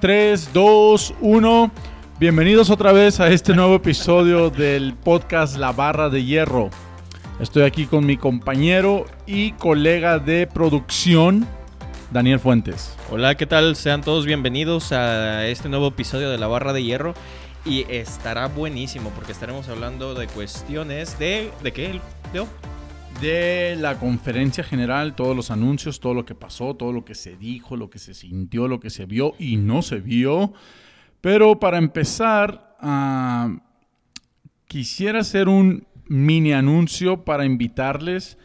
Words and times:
3, 0.00 0.50
2, 0.52 1.14
1. 1.20 1.70
Bienvenidos 2.20 2.70
otra 2.70 2.92
vez 2.92 3.18
a 3.20 3.28
este 3.28 3.54
nuevo 3.54 3.74
episodio 3.74 4.50
del 4.50 4.94
podcast 4.94 5.56
La 5.56 5.72
Barra 5.72 6.08
de 6.08 6.24
Hierro. 6.24 6.70
Estoy 7.40 7.64
aquí 7.64 7.86
con 7.86 8.06
mi 8.06 8.16
compañero 8.16 9.06
y 9.26 9.52
colega 9.52 10.18
de 10.18 10.46
producción, 10.46 11.46
Daniel 12.12 12.38
Fuentes. 12.38 12.96
Hola, 13.10 13.34
¿qué 13.36 13.46
tal? 13.46 13.74
Sean 13.74 14.02
todos 14.02 14.24
bienvenidos 14.24 14.92
a 14.92 15.46
este 15.46 15.68
nuevo 15.68 15.88
episodio 15.88 16.30
de 16.30 16.38
La 16.38 16.46
Barra 16.46 16.72
de 16.72 16.84
Hierro. 16.84 17.14
Y 17.64 17.84
estará 17.88 18.46
buenísimo 18.46 19.10
porque 19.10 19.32
estaremos 19.32 19.68
hablando 19.68 20.14
de 20.14 20.28
cuestiones 20.28 21.18
de... 21.18 21.50
¿De 21.62 21.72
qué, 21.72 22.00
Leo? 22.32 22.46
De 23.20 23.76
la 23.76 23.98
conferencia 23.98 24.62
general, 24.62 25.16
todos 25.16 25.34
los 25.34 25.50
anuncios, 25.50 25.98
todo 25.98 26.14
lo 26.14 26.24
que 26.24 26.36
pasó, 26.36 26.74
todo 26.74 26.92
lo 26.92 27.04
que 27.04 27.16
se 27.16 27.36
dijo, 27.36 27.76
lo 27.76 27.90
que 27.90 27.98
se 27.98 28.14
sintió, 28.14 28.68
lo 28.68 28.78
que 28.78 28.90
se 28.90 29.06
vio 29.06 29.34
y 29.38 29.56
no 29.56 29.82
se 29.82 29.96
vio. 29.96 30.52
Pero 31.20 31.58
para 31.58 31.78
empezar, 31.78 32.76
ah, 32.80 33.56
quisiera 34.66 35.20
hacer 35.20 35.48
un 35.48 35.86
mini 36.06 36.52
anuncio 36.52 37.24
para 37.24 37.44
invitarles 37.44 38.38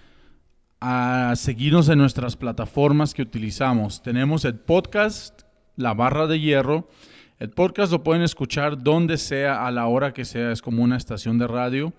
a 0.81 1.33
seguirnos 1.35 1.87
en 1.89 1.99
nuestras 1.99 2.35
plataformas 2.35 3.13
que 3.13 3.21
utilizamos. 3.21 4.01
Tenemos 4.01 4.43
el 4.43 4.55
podcast 4.55 5.43
La 5.75 5.93
Barra 5.93 6.25
de 6.25 6.39
Hierro. 6.39 6.89
El 7.37 7.51
podcast 7.51 7.91
lo 7.91 8.03
pueden 8.03 8.23
escuchar 8.23 8.81
donde 8.81 9.17
sea, 9.17 9.67
a 9.67 9.71
la 9.71 9.85
hora 9.85 10.13
que 10.13 10.25
sea, 10.25 10.51
es 10.51 10.61
como 10.61 10.83
una 10.83 10.97
estación 10.97 11.37
de 11.37 11.47
radio 11.47 11.93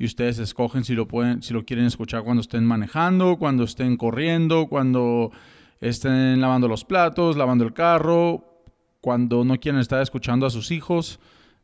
y 0.00 0.06
ustedes 0.06 0.38
escogen 0.38 0.82
si 0.82 0.94
lo 0.94 1.06
pueden, 1.06 1.42
si 1.42 1.52
lo 1.52 1.66
quieren 1.66 1.84
escuchar 1.84 2.24
cuando 2.24 2.40
estén 2.40 2.64
manejando, 2.64 3.36
cuando 3.36 3.64
estén 3.64 3.98
corriendo, 3.98 4.66
cuando 4.66 5.30
estén 5.78 6.40
lavando 6.40 6.68
los 6.68 6.86
platos, 6.86 7.36
lavando 7.36 7.64
el 7.64 7.74
carro, 7.74 8.64
cuando 9.02 9.44
no 9.44 9.60
quieren 9.60 9.78
estar 9.78 10.00
escuchando 10.00 10.46
a 10.46 10.50
sus 10.50 10.70
hijos, 10.70 11.20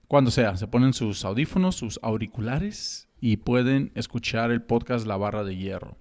cuando 0.07 0.31
sea, 0.31 0.55
se 0.59 0.69
ponen 0.69 0.93
sus 0.93 1.25
audífonos, 1.25 1.77
sus 1.77 1.99
auriculares 2.03 3.09
y 3.23 3.39
pueden 3.39 3.91
escuchar 3.95 4.51
el 4.51 4.61
podcast 4.61 5.07
La 5.07 5.17
Barra 5.17 5.43
de 5.43 5.57
Hierro. 5.57 5.97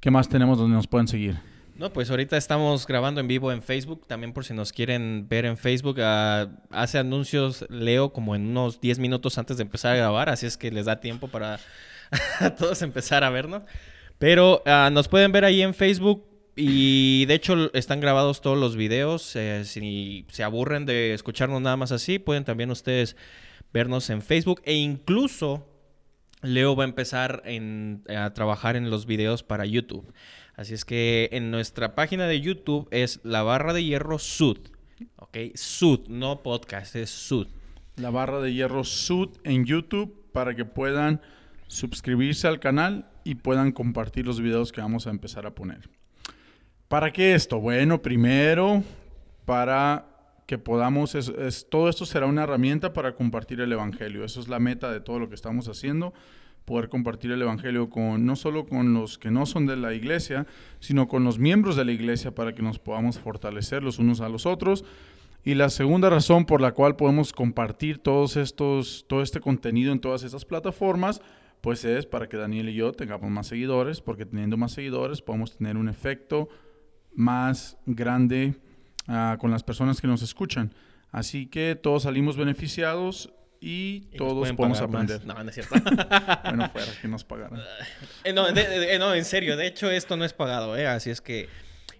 ¿Qué 0.00 0.10
más 0.10 0.30
tenemos 0.30 0.56
donde 0.56 0.76
nos 0.76 0.86
pueden 0.86 1.08
seguir? 1.08 1.36
No, 1.76 1.92
pues 1.92 2.08
ahorita 2.08 2.36
estamos 2.36 2.86
grabando 2.86 3.20
en 3.20 3.26
vivo 3.26 3.50
en 3.50 3.60
Facebook, 3.60 4.06
también 4.06 4.32
por 4.32 4.44
si 4.44 4.54
nos 4.54 4.72
quieren 4.72 5.26
ver 5.28 5.44
en 5.44 5.56
Facebook. 5.56 5.96
Ah, 6.00 6.48
hace 6.70 6.98
anuncios 6.98 7.64
Leo 7.68 8.12
como 8.12 8.36
en 8.36 8.46
unos 8.46 8.80
10 8.80 9.00
minutos 9.00 9.38
antes 9.38 9.56
de 9.56 9.64
empezar 9.64 9.94
a 9.94 9.96
grabar, 9.96 10.28
así 10.28 10.46
es 10.46 10.56
que 10.56 10.70
les 10.70 10.86
da 10.86 11.00
tiempo 11.00 11.26
para 11.26 11.58
todos 12.58 12.80
empezar 12.82 13.24
a 13.24 13.30
vernos. 13.30 13.62
Pero 14.18 14.62
ah, 14.66 14.88
nos 14.92 15.08
pueden 15.08 15.32
ver 15.32 15.44
ahí 15.44 15.62
en 15.62 15.74
Facebook 15.74 16.24
y 16.54 17.26
de 17.26 17.34
hecho 17.34 17.74
están 17.74 17.98
grabados 17.98 18.40
todos 18.40 18.56
los 18.56 18.76
videos. 18.76 19.34
Eh, 19.34 19.64
si 19.64 20.26
se 20.30 20.44
aburren 20.44 20.86
de 20.86 21.12
escucharnos 21.12 21.60
nada 21.60 21.76
más 21.76 21.90
así, 21.90 22.20
pueden 22.20 22.44
también 22.44 22.70
ustedes 22.70 23.16
vernos 23.72 24.08
en 24.10 24.22
Facebook 24.22 24.62
e 24.64 24.74
incluso 24.74 25.66
Leo 26.40 26.76
va 26.76 26.84
a 26.84 26.86
empezar 26.86 27.42
a 28.16 28.32
trabajar 28.32 28.76
en 28.76 28.90
los 28.90 29.06
videos 29.06 29.42
para 29.42 29.66
YouTube. 29.66 30.12
Así 30.56 30.74
es 30.74 30.84
que 30.84 31.28
en 31.32 31.50
nuestra 31.50 31.94
página 31.94 32.26
de 32.26 32.40
YouTube 32.40 32.88
es 32.90 33.20
la 33.24 33.42
barra 33.42 33.72
de 33.72 33.84
hierro 33.84 34.18
Sud. 34.18 34.58
¿Ok? 35.16 35.36
Sud, 35.54 36.06
no 36.08 36.42
podcast, 36.42 36.94
es 36.94 37.10
Sud. 37.10 37.48
La 37.96 38.10
barra 38.10 38.40
de 38.40 38.52
hierro 38.52 38.84
Sud 38.84 39.30
en 39.42 39.64
YouTube 39.64 40.30
para 40.32 40.54
que 40.54 40.64
puedan 40.64 41.20
suscribirse 41.66 42.46
al 42.46 42.60
canal 42.60 43.10
y 43.24 43.36
puedan 43.36 43.72
compartir 43.72 44.26
los 44.26 44.40
videos 44.40 44.70
que 44.70 44.80
vamos 44.80 45.06
a 45.06 45.10
empezar 45.10 45.46
a 45.46 45.54
poner. 45.54 45.88
¿Para 46.88 47.12
qué 47.12 47.34
esto? 47.34 47.58
Bueno, 47.58 48.00
primero 48.00 48.84
para 49.44 50.06
que 50.46 50.58
podamos, 50.58 51.16
todo 51.68 51.88
esto 51.88 52.06
será 52.06 52.26
una 52.26 52.44
herramienta 52.44 52.92
para 52.92 53.14
compartir 53.14 53.60
el 53.60 53.72
Evangelio. 53.72 54.24
Eso 54.24 54.40
es 54.40 54.48
la 54.48 54.60
meta 54.60 54.92
de 54.92 55.00
todo 55.00 55.18
lo 55.18 55.28
que 55.28 55.34
estamos 55.34 55.68
haciendo 55.68 56.12
poder 56.64 56.88
compartir 56.88 57.30
el 57.32 57.42
Evangelio 57.42 57.90
con 57.90 58.24
no 58.24 58.36
solo 58.36 58.66
con 58.66 58.94
los 58.94 59.18
que 59.18 59.30
no 59.30 59.46
son 59.46 59.66
de 59.66 59.76
la 59.76 59.94
iglesia, 59.94 60.46
sino 60.80 61.08
con 61.08 61.24
los 61.24 61.38
miembros 61.38 61.76
de 61.76 61.84
la 61.84 61.92
iglesia 61.92 62.34
para 62.34 62.54
que 62.54 62.62
nos 62.62 62.78
podamos 62.78 63.18
fortalecer 63.18 63.82
los 63.82 63.98
unos 63.98 64.20
a 64.20 64.28
los 64.28 64.46
otros. 64.46 64.84
Y 65.44 65.54
la 65.54 65.68
segunda 65.68 66.08
razón 66.08 66.46
por 66.46 66.62
la 66.62 66.72
cual 66.72 66.96
podemos 66.96 67.32
compartir 67.32 67.98
todos 67.98 68.36
estos, 68.36 69.04
todo 69.08 69.20
este 69.20 69.40
contenido 69.40 69.92
en 69.92 70.00
todas 70.00 70.22
estas 70.22 70.46
plataformas, 70.46 71.20
pues 71.60 71.84
es 71.84 72.06
para 72.06 72.28
que 72.28 72.38
Daniel 72.38 72.70
y 72.70 72.74
yo 72.74 72.92
tengamos 72.92 73.30
más 73.30 73.46
seguidores, 73.46 74.00
porque 74.00 74.24
teniendo 74.24 74.56
más 74.56 74.72
seguidores 74.72 75.20
podemos 75.20 75.56
tener 75.56 75.76
un 75.76 75.88
efecto 75.88 76.48
más 77.14 77.76
grande 77.84 78.54
ah, 79.06 79.36
con 79.38 79.50
las 79.50 79.62
personas 79.62 80.00
que 80.00 80.06
nos 80.06 80.22
escuchan. 80.22 80.72
Así 81.10 81.46
que 81.46 81.76
todos 81.76 82.04
salimos 82.04 82.36
beneficiados 82.36 83.32
y, 83.64 84.00
todos 84.16 84.52
podemos 84.52 84.80
aprender. 84.80 85.24
No, 85.24 85.42
no 85.42 85.48
es 85.48 85.54
cierto. 85.54 85.74
bueno, 86.44 86.68
fuera 86.70 86.92
que 87.00 87.08
nos 87.08 87.24
pagaran. 87.24 87.60
Eh, 88.24 88.32
no, 88.32 88.48
eh, 88.48 88.98
no, 88.98 89.14
en 89.14 89.24
serio. 89.24 89.56
De 89.56 89.66
hecho, 89.66 89.90
esto 89.90 90.16
no 90.16 90.24
es 90.24 90.32
pagado, 90.32 90.76
¿eh? 90.76 90.86
Así 90.86 91.10
es 91.10 91.20
que 91.20 91.48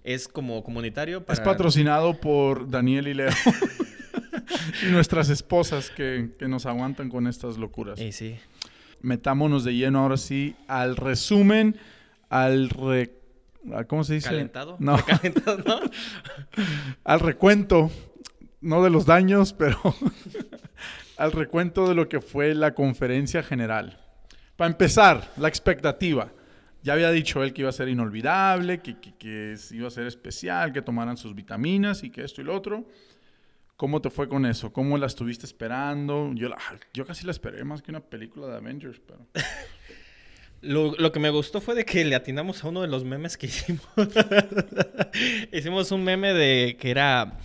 es 0.02 0.28
como 0.28 0.62
comunitario. 0.62 1.24
Es 1.28 1.40
patrocinado 1.40 2.20
por 2.20 2.68
Daniel 2.68 3.08
y 3.08 3.14
Leo. 3.14 3.30
y 4.86 4.90
nuestras 4.90 5.30
esposas 5.30 5.90
que, 5.90 6.30
que, 6.38 6.48
nos 6.48 6.66
aguantan 6.66 7.08
con 7.08 7.26
estas 7.26 7.56
locuras. 7.56 7.98
Sí, 7.98 8.12
sí. 8.12 8.36
Metámonos 9.00 9.64
de 9.64 9.74
lleno 9.74 10.00
ahora 10.00 10.16
sí 10.16 10.56
al 10.68 10.96
resumen, 10.96 11.78
al 12.28 12.68
¿Cómo 13.86 14.04
se 14.04 14.14
dice? 14.14 14.28
¿Calentado? 14.28 14.76
No. 14.78 14.96
¿Calentado, 15.06 15.58
no? 15.58 15.80
al 17.04 17.20
recuento. 17.20 17.90
No 18.60 18.82
de 18.82 18.88
los 18.88 19.04
daños, 19.04 19.52
pero 19.52 19.78
al 21.16 21.32
recuento 21.32 21.88
de 21.88 21.94
lo 21.94 22.08
que 22.08 22.20
fue 22.20 22.54
la 22.54 22.74
conferencia 22.74 23.42
general. 23.42 23.98
Para 24.56 24.70
empezar, 24.70 25.32
la 25.36 25.48
expectativa. 25.48 26.32
Ya 26.82 26.92
había 26.92 27.10
dicho 27.10 27.42
él 27.42 27.52
que 27.52 27.62
iba 27.62 27.70
a 27.70 27.72
ser 27.72 27.88
inolvidable, 27.88 28.80
que, 28.80 29.56
iba 29.70 29.88
a 29.88 29.90
ser 29.90 30.06
especial, 30.06 30.72
que 30.72 30.82
tomaran 30.82 31.16
sus 31.16 31.34
vitaminas 31.34 32.04
y 32.04 32.10
que 32.10 32.22
esto 32.22 32.40
y 32.40 32.44
lo 32.44 32.54
otro. 32.54 32.86
¿Cómo 33.76 34.00
te 34.00 34.10
fue 34.10 34.28
con 34.28 34.46
eso? 34.46 34.72
¿Cómo 34.72 34.98
la 34.98 35.06
estuviste 35.06 35.46
esperando? 35.46 36.30
Yo, 36.34 36.50
yo 36.92 37.06
casi 37.06 37.24
la 37.24 37.32
esperé 37.32 37.64
más 37.64 37.82
que 37.82 37.90
una 37.90 38.00
película 38.00 38.46
de 38.46 38.56
Avengers, 38.56 39.00
pero... 39.06 39.26
Lo, 40.60 40.94
lo, 40.96 41.12
que 41.12 41.20
me 41.20 41.28
gustó 41.28 41.60
fue 41.60 41.74
de 41.74 41.84
que 41.84 42.06
le 42.06 42.14
atinamos 42.14 42.64
a 42.64 42.68
uno 42.68 42.80
de 42.80 42.88
los 42.88 43.04
memes 43.04 43.36
que 43.36 43.48
hicimos. 43.48 43.82
hicimos 45.52 45.92
un 45.92 46.02
meme 46.02 46.32
de 46.32 46.78
que 46.80 46.90
era 46.90 47.36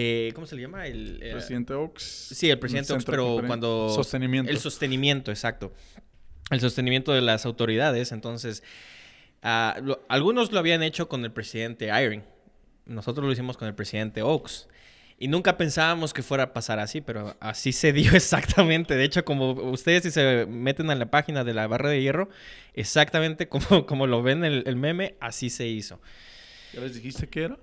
eh, 0.00 0.32
¿Cómo 0.32 0.46
se 0.46 0.54
le 0.54 0.62
llama? 0.62 0.86
El 0.86 1.18
eh, 1.20 1.32
presidente 1.32 1.74
Oaks. 1.74 2.04
Sí, 2.32 2.48
el 2.48 2.60
presidente 2.60 2.92
Oaks, 2.92 3.04
pero 3.04 3.42
cuando... 3.44 3.88
Sostenimiento. 3.88 4.48
El 4.48 4.58
sostenimiento, 4.58 5.32
exacto. 5.32 5.72
El 6.50 6.60
sostenimiento 6.60 7.12
de 7.12 7.20
las 7.20 7.44
autoridades. 7.46 8.12
Entonces, 8.12 8.62
ah, 9.42 9.76
algunos 10.08 10.52
lo 10.52 10.60
habían 10.60 10.84
hecho 10.84 11.08
con 11.08 11.24
el 11.24 11.32
presidente 11.32 11.86
Iron. 12.00 12.22
Nosotros 12.86 13.26
lo 13.26 13.32
hicimos 13.32 13.56
con 13.56 13.66
el 13.66 13.74
presidente 13.74 14.22
Oaks. 14.22 14.68
Y 15.18 15.26
nunca 15.26 15.56
pensábamos 15.56 16.14
que 16.14 16.22
fuera 16.22 16.44
a 16.44 16.52
pasar 16.52 16.78
así, 16.78 17.00
pero 17.00 17.36
así 17.40 17.72
se 17.72 17.92
dio 17.92 18.12
exactamente. 18.14 18.94
De 18.94 19.02
hecho, 19.02 19.24
como 19.24 19.50
ustedes 19.50 20.04
si 20.04 20.12
se 20.12 20.46
meten 20.46 20.92
en 20.92 21.00
la 21.00 21.10
página 21.10 21.42
de 21.42 21.54
la 21.54 21.66
barra 21.66 21.88
de 21.88 22.00
hierro, 22.00 22.28
exactamente 22.72 23.48
como, 23.48 23.84
como 23.84 24.06
lo 24.06 24.22
ven 24.22 24.44
el, 24.44 24.62
el 24.64 24.76
meme, 24.76 25.16
así 25.18 25.50
se 25.50 25.66
hizo. 25.66 26.00
¿Ya 26.72 26.82
les 26.82 26.94
dijiste 26.94 27.28
qué 27.28 27.42
era? 27.46 27.58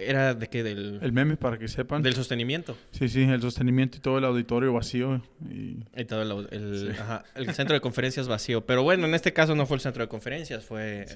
¿Era 0.00 0.34
de 0.34 0.48
qué? 0.48 0.62
Del... 0.62 0.98
El 1.02 1.12
meme, 1.12 1.36
para 1.36 1.58
que 1.58 1.68
sepan. 1.68 2.02
Del 2.02 2.14
sostenimiento. 2.14 2.76
Sí, 2.92 3.08
sí, 3.08 3.22
el 3.22 3.40
sostenimiento 3.42 3.98
y 3.98 4.00
todo 4.00 4.18
el 4.18 4.24
auditorio 4.24 4.72
vacío. 4.72 5.22
Y, 5.48 6.04
todo 6.04 6.22
el, 6.22 6.94
el, 7.34 7.54
centro 7.54 7.74
de 7.74 7.80
conferencias 7.80 8.28
vacío. 8.28 8.64
Pero 8.64 8.82
bueno, 8.82 9.06
en 9.06 9.14
este 9.14 9.32
caso 9.32 9.54
no 9.54 9.66
fue 9.66 9.76
el 9.76 9.80
centro 9.80 10.02
de 10.02 10.08
conferencias, 10.08 10.64
fue 10.64 11.06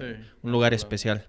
un 0.43 0.53
lugar 0.53 0.75
especial. 0.75 1.27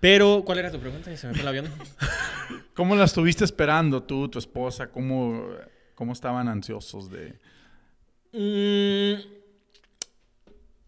Pero, 0.00 0.42
¿cuál 0.46 0.58
era 0.58 0.70
tu 0.70 0.78
pregunta? 0.78 1.14
Se 1.16 1.26
me 1.26 1.34
fue 1.34 1.42
el 1.42 1.48
avión. 1.48 1.66
¿Cómo 2.74 2.96
la 2.96 3.04
estuviste 3.04 3.44
esperando 3.44 4.02
tú, 4.02 4.28
tu 4.28 4.38
esposa? 4.38 4.90
¿Cómo, 4.90 5.44
cómo 5.94 6.12
estaban 6.12 6.48
ansiosos 6.48 7.10
de...? 7.10 7.34
Mm, 8.32 9.20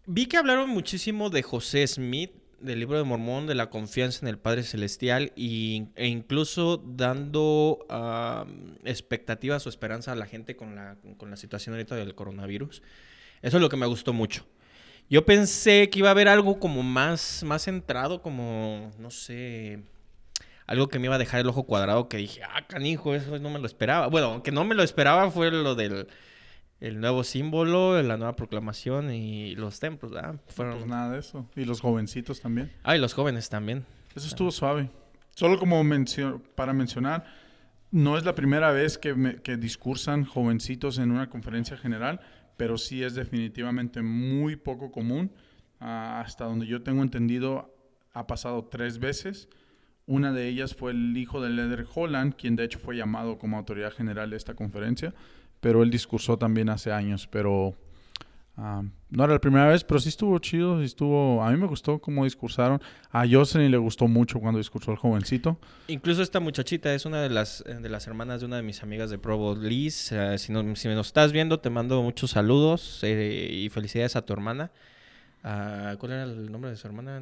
vi 0.07 0.25
que 0.25 0.37
hablaron 0.37 0.69
muchísimo 0.69 1.29
de 1.29 1.43
José 1.43 1.85
Smith 1.85 2.31
del 2.63 2.79
libro 2.79 2.97
de 2.97 3.03
Mormón, 3.03 3.45
de 3.45 3.55
la 3.55 3.69
confianza 3.69 4.19
en 4.21 4.29
el 4.29 4.39
Padre 4.39 4.63
Celestial 4.63 5.31
y, 5.35 5.87
e 5.95 6.07
incluso 6.07 6.77
dando 6.77 7.85
expectativas 8.83 9.65
o 9.65 9.69
esperanza 9.69 10.11
a 10.11 10.15
la 10.15 10.25
gente 10.25 10.55
con 10.55 10.75
la, 10.75 10.97
con 11.17 11.29
la 11.29 11.37
situación 11.37 11.75
ahorita 11.75 11.95
del 11.95 12.15
coronavirus. 12.15 12.81
Eso 13.41 13.57
es 13.57 13.61
lo 13.61 13.69
que 13.69 13.77
me 13.77 13.85
gustó 13.85 14.13
mucho. 14.13 14.45
Yo 15.09 15.25
pensé 15.25 15.89
que 15.89 15.99
iba 15.99 16.07
a 16.07 16.11
haber 16.11 16.29
algo 16.29 16.59
como 16.59 16.81
más, 16.81 17.43
más 17.43 17.63
centrado, 17.63 18.21
como, 18.21 18.91
no 18.97 19.11
sé, 19.11 19.83
algo 20.65 20.87
que 20.87 20.97
me 20.97 21.07
iba 21.07 21.15
a 21.15 21.19
dejar 21.19 21.41
el 21.41 21.47
ojo 21.47 21.63
cuadrado, 21.63 22.07
que 22.07 22.17
dije, 22.17 22.41
ah, 22.43 22.65
canijo, 22.67 23.13
eso 23.13 23.37
no 23.39 23.49
me 23.49 23.59
lo 23.59 23.65
esperaba. 23.65 24.07
Bueno, 24.07 24.27
aunque 24.27 24.51
no 24.51 24.63
me 24.63 24.75
lo 24.75 24.83
esperaba 24.83 25.29
fue 25.29 25.51
lo 25.51 25.75
del 25.75 26.07
el 26.87 26.99
nuevo 26.99 27.23
símbolo, 27.23 28.01
la 28.01 28.17
nueva 28.17 28.35
proclamación 28.35 29.11
y 29.11 29.55
los 29.55 29.79
templos. 29.79 30.11
Fueron... 30.47 30.75
Pues 30.79 30.87
nada 30.87 31.11
de 31.13 31.19
eso. 31.19 31.49
Y 31.55 31.65
los 31.65 31.79
jovencitos 31.81 32.41
también. 32.41 32.71
Ah, 32.83 32.95
y 32.95 32.99
los 32.99 33.13
jóvenes 33.13 33.49
también. 33.49 33.85
Eso 34.15 34.27
estuvo 34.27 34.51
suave. 34.51 34.89
Solo 35.35 35.57
como 35.57 35.83
mencio- 35.83 36.41
para 36.55 36.73
mencionar, 36.73 37.25
no 37.91 38.17
es 38.17 38.25
la 38.25 38.35
primera 38.35 38.71
vez 38.71 38.97
que, 38.97 39.13
me- 39.15 39.37
que 39.37 39.55
discursan 39.57 40.25
jovencitos 40.25 40.97
en 40.97 41.11
una 41.11 41.29
conferencia 41.29 41.77
general, 41.77 42.19
pero 42.57 42.77
sí 42.77 43.01
es 43.03 43.15
definitivamente 43.15 44.01
muy 44.01 44.55
poco 44.55 44.91
común. 44.91 45.31
Ah, 45.79 46.21
hasta 46.25 46.45
donde 46.45 46.67
yo 46.67 46.83
tengo 46.83 47.01
entendido, 47.01 47.73
ha 48.13 48.27
pasado 48.27 48.65
tres 48.65 48.99
veces. 48.99 49.47
Una 50.05 50.33
de 50.33 50.49
ellas 50.49 50.75
fue 50.75 50.91
el 50.91 51.15
hijo 51.17 51.41
de 51.41 51.49
Leder 51.49 51.85
Holland, 51.95 52.35
quien 52.35 52.55
de 52.57 52.65
hecho 52.65 52.77
fue 52.77 52.95
llamado 52.97 53.37
como 53.37 53.57
autoridad 53.57 53.91
general 53.93 54.29
de 54.31 54.35
esta 54.37 54.53
conferencia, 54.53 55.13
pero 55.63 55.81
él 55.81 55.89
discursó 55.89 56.37
también 56.37 56.67
hace 56.69 56.91
años, 56.91 57.25
pero 57.25 57.73
ah, 58.57 58.83
no 59.09 59.23
era 59.23 59.33
la 59.33 59.39
primera 59.39 59.67
vez, 59.69 59.83
pero 59.85 59.99
sí 60.01 60.09
estuvo 60.09 60.37
chido, 60.39 60.79
sí 60.79 60.85
estuvo, 60.85 61.41
a 61.41 61.49
mí 61.51 61.57
me 61.57 61.67
gustó 61.67 61.99
cómo 61.99 62.25
discursaron. 62.25 62.81
A 63.11 63.25
Jocelyn 63.25 63.71
le 63.71 63.77
gustó 63.77 64.07
mucho 64.09 64.39
cuando 64.41 64.57
discursó 64.57 64.91
el 64.91 64.97
jovencito. 64.97 65.57
Incluso 65.87 66.21
esta 66.21 66.41
muchachita 66.41 66.93
es 66.93 67.05
una 67.05 67.21
de 67.21 67.29
las, 67.29 67.63
eh, 67.65 67.75
de 67.75 67.87
las 67.89 68.05
hermanas 68.07 68.41
de 68.41 68.47
una 68.47 68.57
de 68.57 68.63
mis 68.63 68.83
amigas 68.83 69.09
de 69.09 69.17
Provo, 69.17 69.55
Liz. 69.55 70.11
Eh, 70.11 70.37
si, 70.37 70.51
no- 70.51 70.75
si 70.75 70.89
nos 70.89 71.07
estás 71.07 71.31
viendo, 71.31 71.59
te 71.61 71.69
mando 71.69 72.01
muchos 72.03 72.31
saludos 72.31 72.99
eh, 73.03 73.47
y 73.51 73.69
felicidades 73.69 74.15
a 74.17 74.25
tu 74.25 74.33
hermana. 74.33 74.71
Ah, 75.43 75.95
¿Cuál 75.97 76.11
era 76.11 76.23
el 76.23 76.51
nombre 76.51 76.71
de 76.71 76.75
su 76.77 76.85
hermana? 76.87 77.21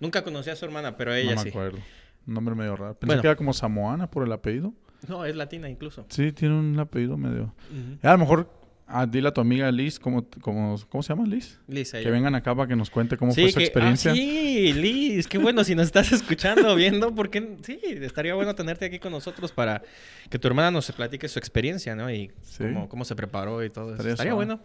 Nunca 0.00 0.22
conocí 0.24 0.50
a 0.50 0.56
su 0.56 0.64
hermana, 0.64 0.96
pero 0.96 1.14
ella 1.14 1.30
no 1.30 1.36
me 1.36 1.42
sí. 1.42 1.48
acuerdo. 1.50 1.78
Un 2.26 2.34
nombre 2.34 2.54
medio 2.54 2.76
raro. 2.76 2.94
Pensé 2.94 3.06
Bueno. 3.06 3.22
que 3.22 3.28
era 3.28 3.36
como 3.36 3.52
samoana 3.52 4.10
por 4.10 4.24
el 4.24 4.32
apellido. 4.32 4.72
No, 5.08 5.24
es 5.24 5.36
latina 5.36 5.68
incluso. 5.68 6.06
Sí, 6.08 6.32
tiene 6.32 6.54
un 6.58 6.78
apellido 6.78 7.16
medio... 7.16 7.54
A 8.02 8.12
lo 8.12 8.18
mejor, 8.18 8.50
ah, 8.86 9.06
dile 9.06 9.28
a 9.28 9.32
tu 9.32 9.40
amiga 9.40 9.70
Liz, 9.70 9.98
¿cómo, 9.98 10.26
cómo, 10.40 10.76
¿cómo 10.88 11.02
se 11.02 11.10
llama 11.10 11.26
Liz? 11.26 11.60
Liz, 11.68 11.92
Que 11.92 12.00
ella. 12.00 12.10
vengan 12.10 12.34
acá 12.34 12.54
para 12.54 12.66
que 12.68 12.76
nos 12.76 12.90
cuente 12.90 13.16
cómo 13.16 13.32
Sí, 13.32 13.42
fue 13.42 13.50
su 13.52 13.58
que- 13.58 13.64
ah, 13.64 13.66
experiencia. 13.66 14.14
sí, 14.14 14.72
Liz, 14.72 15.26
qué 15.28 15.38
bueno 15.38 15.62
si 15.64 15.74
nos 15.74 15.86
estás 15.86 16.10
escuchando, 16.12 16.74
viendo, 16.74 17.14
porque 17.14 17.56
sí, 17.62 17.78
estaría 17.84 18.34
bueno 18.34 18.54
tenerte 18.54 18.86
aquí 18.86 18.98
con 18.98 19.12
nosotros 19.12 19.52
para 19.52 19.82
que 20.30 20.38
tu 20.38 20.48
hermana 20.48 20.70
nos 20.70 20.90
platique 20.92 21.28
su 21.28 21.38
experiencia, 21.38 21.94
¿no? 21.94 22.10
Y 22.10 22.30
Sí. 22.42 22.64
cómo, 22.64 22.88
cómo 22.88 23.04
se 23.04 23.14
preparó 23.14 23.62
y 23.64 23.70
todo 23.70 23.94
eso. 23.94 24.08
Estaría 24.08 24.34
bueno. 24.34 24.60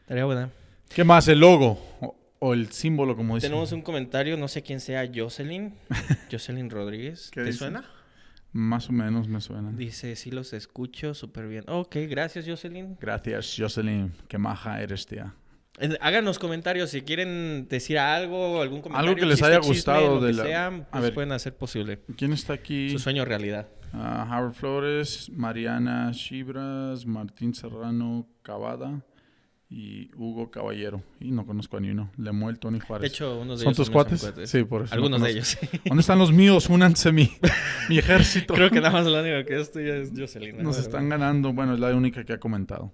Estaría 0.00 0.24
bueno. 0.24 0.50
¿Qué 0.94 1.02
más? 1.02 1.26
El 1.26 1.40
logo 1.40 1.82
o, 2.00 2.14
o 2.38 2.54
el 2.54 2.70
símbolo, 2.70 3.16
como 3.16 3.34
dicen. 3.34 3.50
Tenemos 3.50 3.72
un 3.72 3.82
comentario, 3.82 4.36
no 4.36 4.46
sé 4.46 4.62
quién 4.62 4.78
sea, 4.80 5.08
Jocelyn. 5.12 5.74
Jocelyn 6.30 6.70
Rodríguez. 6.70 7.30
¿Qué 7.32 7.40
¿Te 7.40 7.46
dice? 7.46 7.58
suena? 7.58 7.84
Más 8.56 8.88
o 8.88 8.92
menos 8.92 9.28
me 9.28 9.42
suena. 9.42 9.70
Dice, 9.72 10.16
sí 10.16 10.30
los 10.30 10.54
escucho 10.54 11.12
súper 11.12 11.46
bien. 11.46 11.64
Ok, 11.68 11.96
gracias, 12.08 12.46
Jocelyn. 12.48 12.96
Gracias, 12.98 13.54
Jocelyn. 13.58 14.12
Qué 14.28 14.38
maja 14.38 14.80
eres, 14.80 15.04
tía. 15.06 15.34
Háganos 16.00 16.38
comentarios 16.38 16.88
si 16.88 17.02
quieren 17.02 17.68
decir 17.68 17.98
algo, 17.98 18.62
algún 18.62 18.80
comentario. 18.80 19.14
que 19.14 19.26
les 19.26 19.42
haya 19.42 19.56
chisme, 19.60 19.74
gustado 19.74 20.14
lo 20.14 20.20
de 20.22 20.30
que 20.30 20.36
la- 20.38 20.42
sea, 20.44 20.66
A 20.68 20.86
pues 20.90 21.02
ver. 21.02 21.12
pueden 21.14 21.32
hacer 21.32 21.54
posible. 21.54 22.00
¿Quién 22.16 22.32
está 22.32 22.54
aquí? 22.54 22.88
Su 22.88 22.98
sueño 22.98 23.26
realidad. 23.26 23.68
Ah, 23.92 24.26
Howard 24.30 24.54
Flores, 24.54 25.30
Mariana 25.34 26.10
Chibras, 26.14 27.04
Martín 27.04 27.52
Serrano 27.54 28.26
Cavada 28.42 29.02
y 29.68 30.10
Hugo 30.14 30.50
Caballero. 30.50 31.02
Y 31.20 31.32
no 31.32 31.44
conozco 31.44 31.76
a 31.76 31.80
ni 31.80 31.90
uno. 31.90 32.10
Lemuel, 32.16 32.58
Tony 32.58 32.78
De 32.78 32.86
Juárez. 32.86 33.10
hecho, 33.12 33.40
unos 33.40 33.58
de 33.58 33.64
¿Son 33.64 33.72
ellos 33.72 33.76
tus 33.76 33.88
míos 33.90 34.22
cuates? 34.22 34.50
Sí, 34.50 34.64
por 34.64 34.82
eso. 34.82 34.94
no 34.94 34.94
Algunos 34.94 35.22
de 35.22 35.30
ellos. 35.30 35.58
¿Dónde 35.84 36.00
están 36.00 36.18
los 36.18 36.32
míos? 36.32 36.68
Únanse 36.68 37.10
mi, 37.12 37.30
mi 37.88 37.98
ejército. 37.98 38.54
Creo 38.54 38.70
que 38.70 38.80
nada 38.80 38.92
más 38.92 39.06
lo 39.06 39.20
único 39.20 39.46
que 39.46 39.60
es 39.60 39.72
tuya 39.72 39.96
es 39.96 40.12
Jocelyn. 40.16 40.58
¿no? 40.58 40.62
Nos 40.64 40.78
están 40.78 41.08
ganando. 41.08 41.52
Bueno, 41.52 41.74
es 41.74 41.80
la 41.80 41.94
única 41.94 42.24
que 42.24 42.32
ha 42.32 42.38
comentado. 42.38 42.92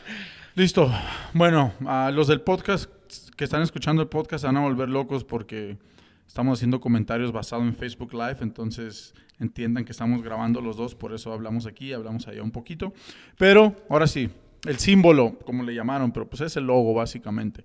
Listo. 0.54 0.92
Bueno, 1.32 1.72
a 1.86 2.10
los 2.10 2.28
del 2.28 2.42
podcast 2.42 2.90
que 3.36 3.44
están 3.44 3.62
escuchando 3.62 4.02
el 4.02 4.08
podcast 4.08 4.42
se 4.42 4.46
van 4.46 4.58
a 4.58 4.60
volver 4.60 4.90
locos 4.90 5.24
porque 5.24 5.78
estamos 6.26 6.58
haciendo 6.58 6.80
comentarios 6.80 7.32
basados 7.32 7.64
en 7.64 7.74
Facebook 7.74 8.12
Live. 8.12 8.36
Entonces 8.42 9.14
entiendan 9.40 9.86
que 9.86 9.92
estamos 9.92 10.22
grabando 10.22 10.60
los 10.60 10.76
dos. 10.76 10.94
Por 10.94 11.14
eso 11.14 11.32
hablamos 11.32 11.64
aquí, 11.64 11.94
hablamos 11.94 12.28
allá 12.28 12.42
un 12.42 12.50
poquito. 12.50 12.92
Pero 13.38 13.74
ahora 13.88 14.06
sí, 14.06 14.28
el 14.66 14.78
símbolo, 14.78 15.38
como 15.44 15.64
le 15.64 15.74
llamaron, 15.74 16.12
pero 16.12 16.28
pues 16.28 16.40
es 16.42 16.56
el 16.56 16.64
logo 16.64 16.94
básicamente. 16.94 17.64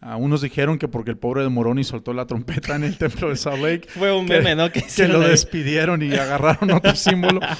A 0.00 0.16
unos 0.16 0.40
dijeron 0.40 0.78
que 0.78 0.88
porque 0.88 1.10
el 1.10 1.18
pobre 1.18 1.42
de 1.42 1.48
Moroni 1.50 1.84
soltó 1.84 2.14
la 2.14 2.26
trompeta 2.26 2.76
en 2.76 2.84
el 2.84 2.96
templo 2.96 3.28
de 3.28 3.36
Salt 3.36 3.62
Lake. 3.62 3.88
Fue 3.90 4.10
un 4.16 4.26
que- 4.26 4.38
meme, 4.38 4.54
¿no? 4.56 4.72
Que, 4.72 4.82
que 4.82 5.06
lo 5.08 5.20
ahí. 5.20 5.30
despidieron 5.30 6.02
y 6.02 6.14
agarraron 6.14 6.70
otro 6.70 6.94
símbolo. 6.94 7.40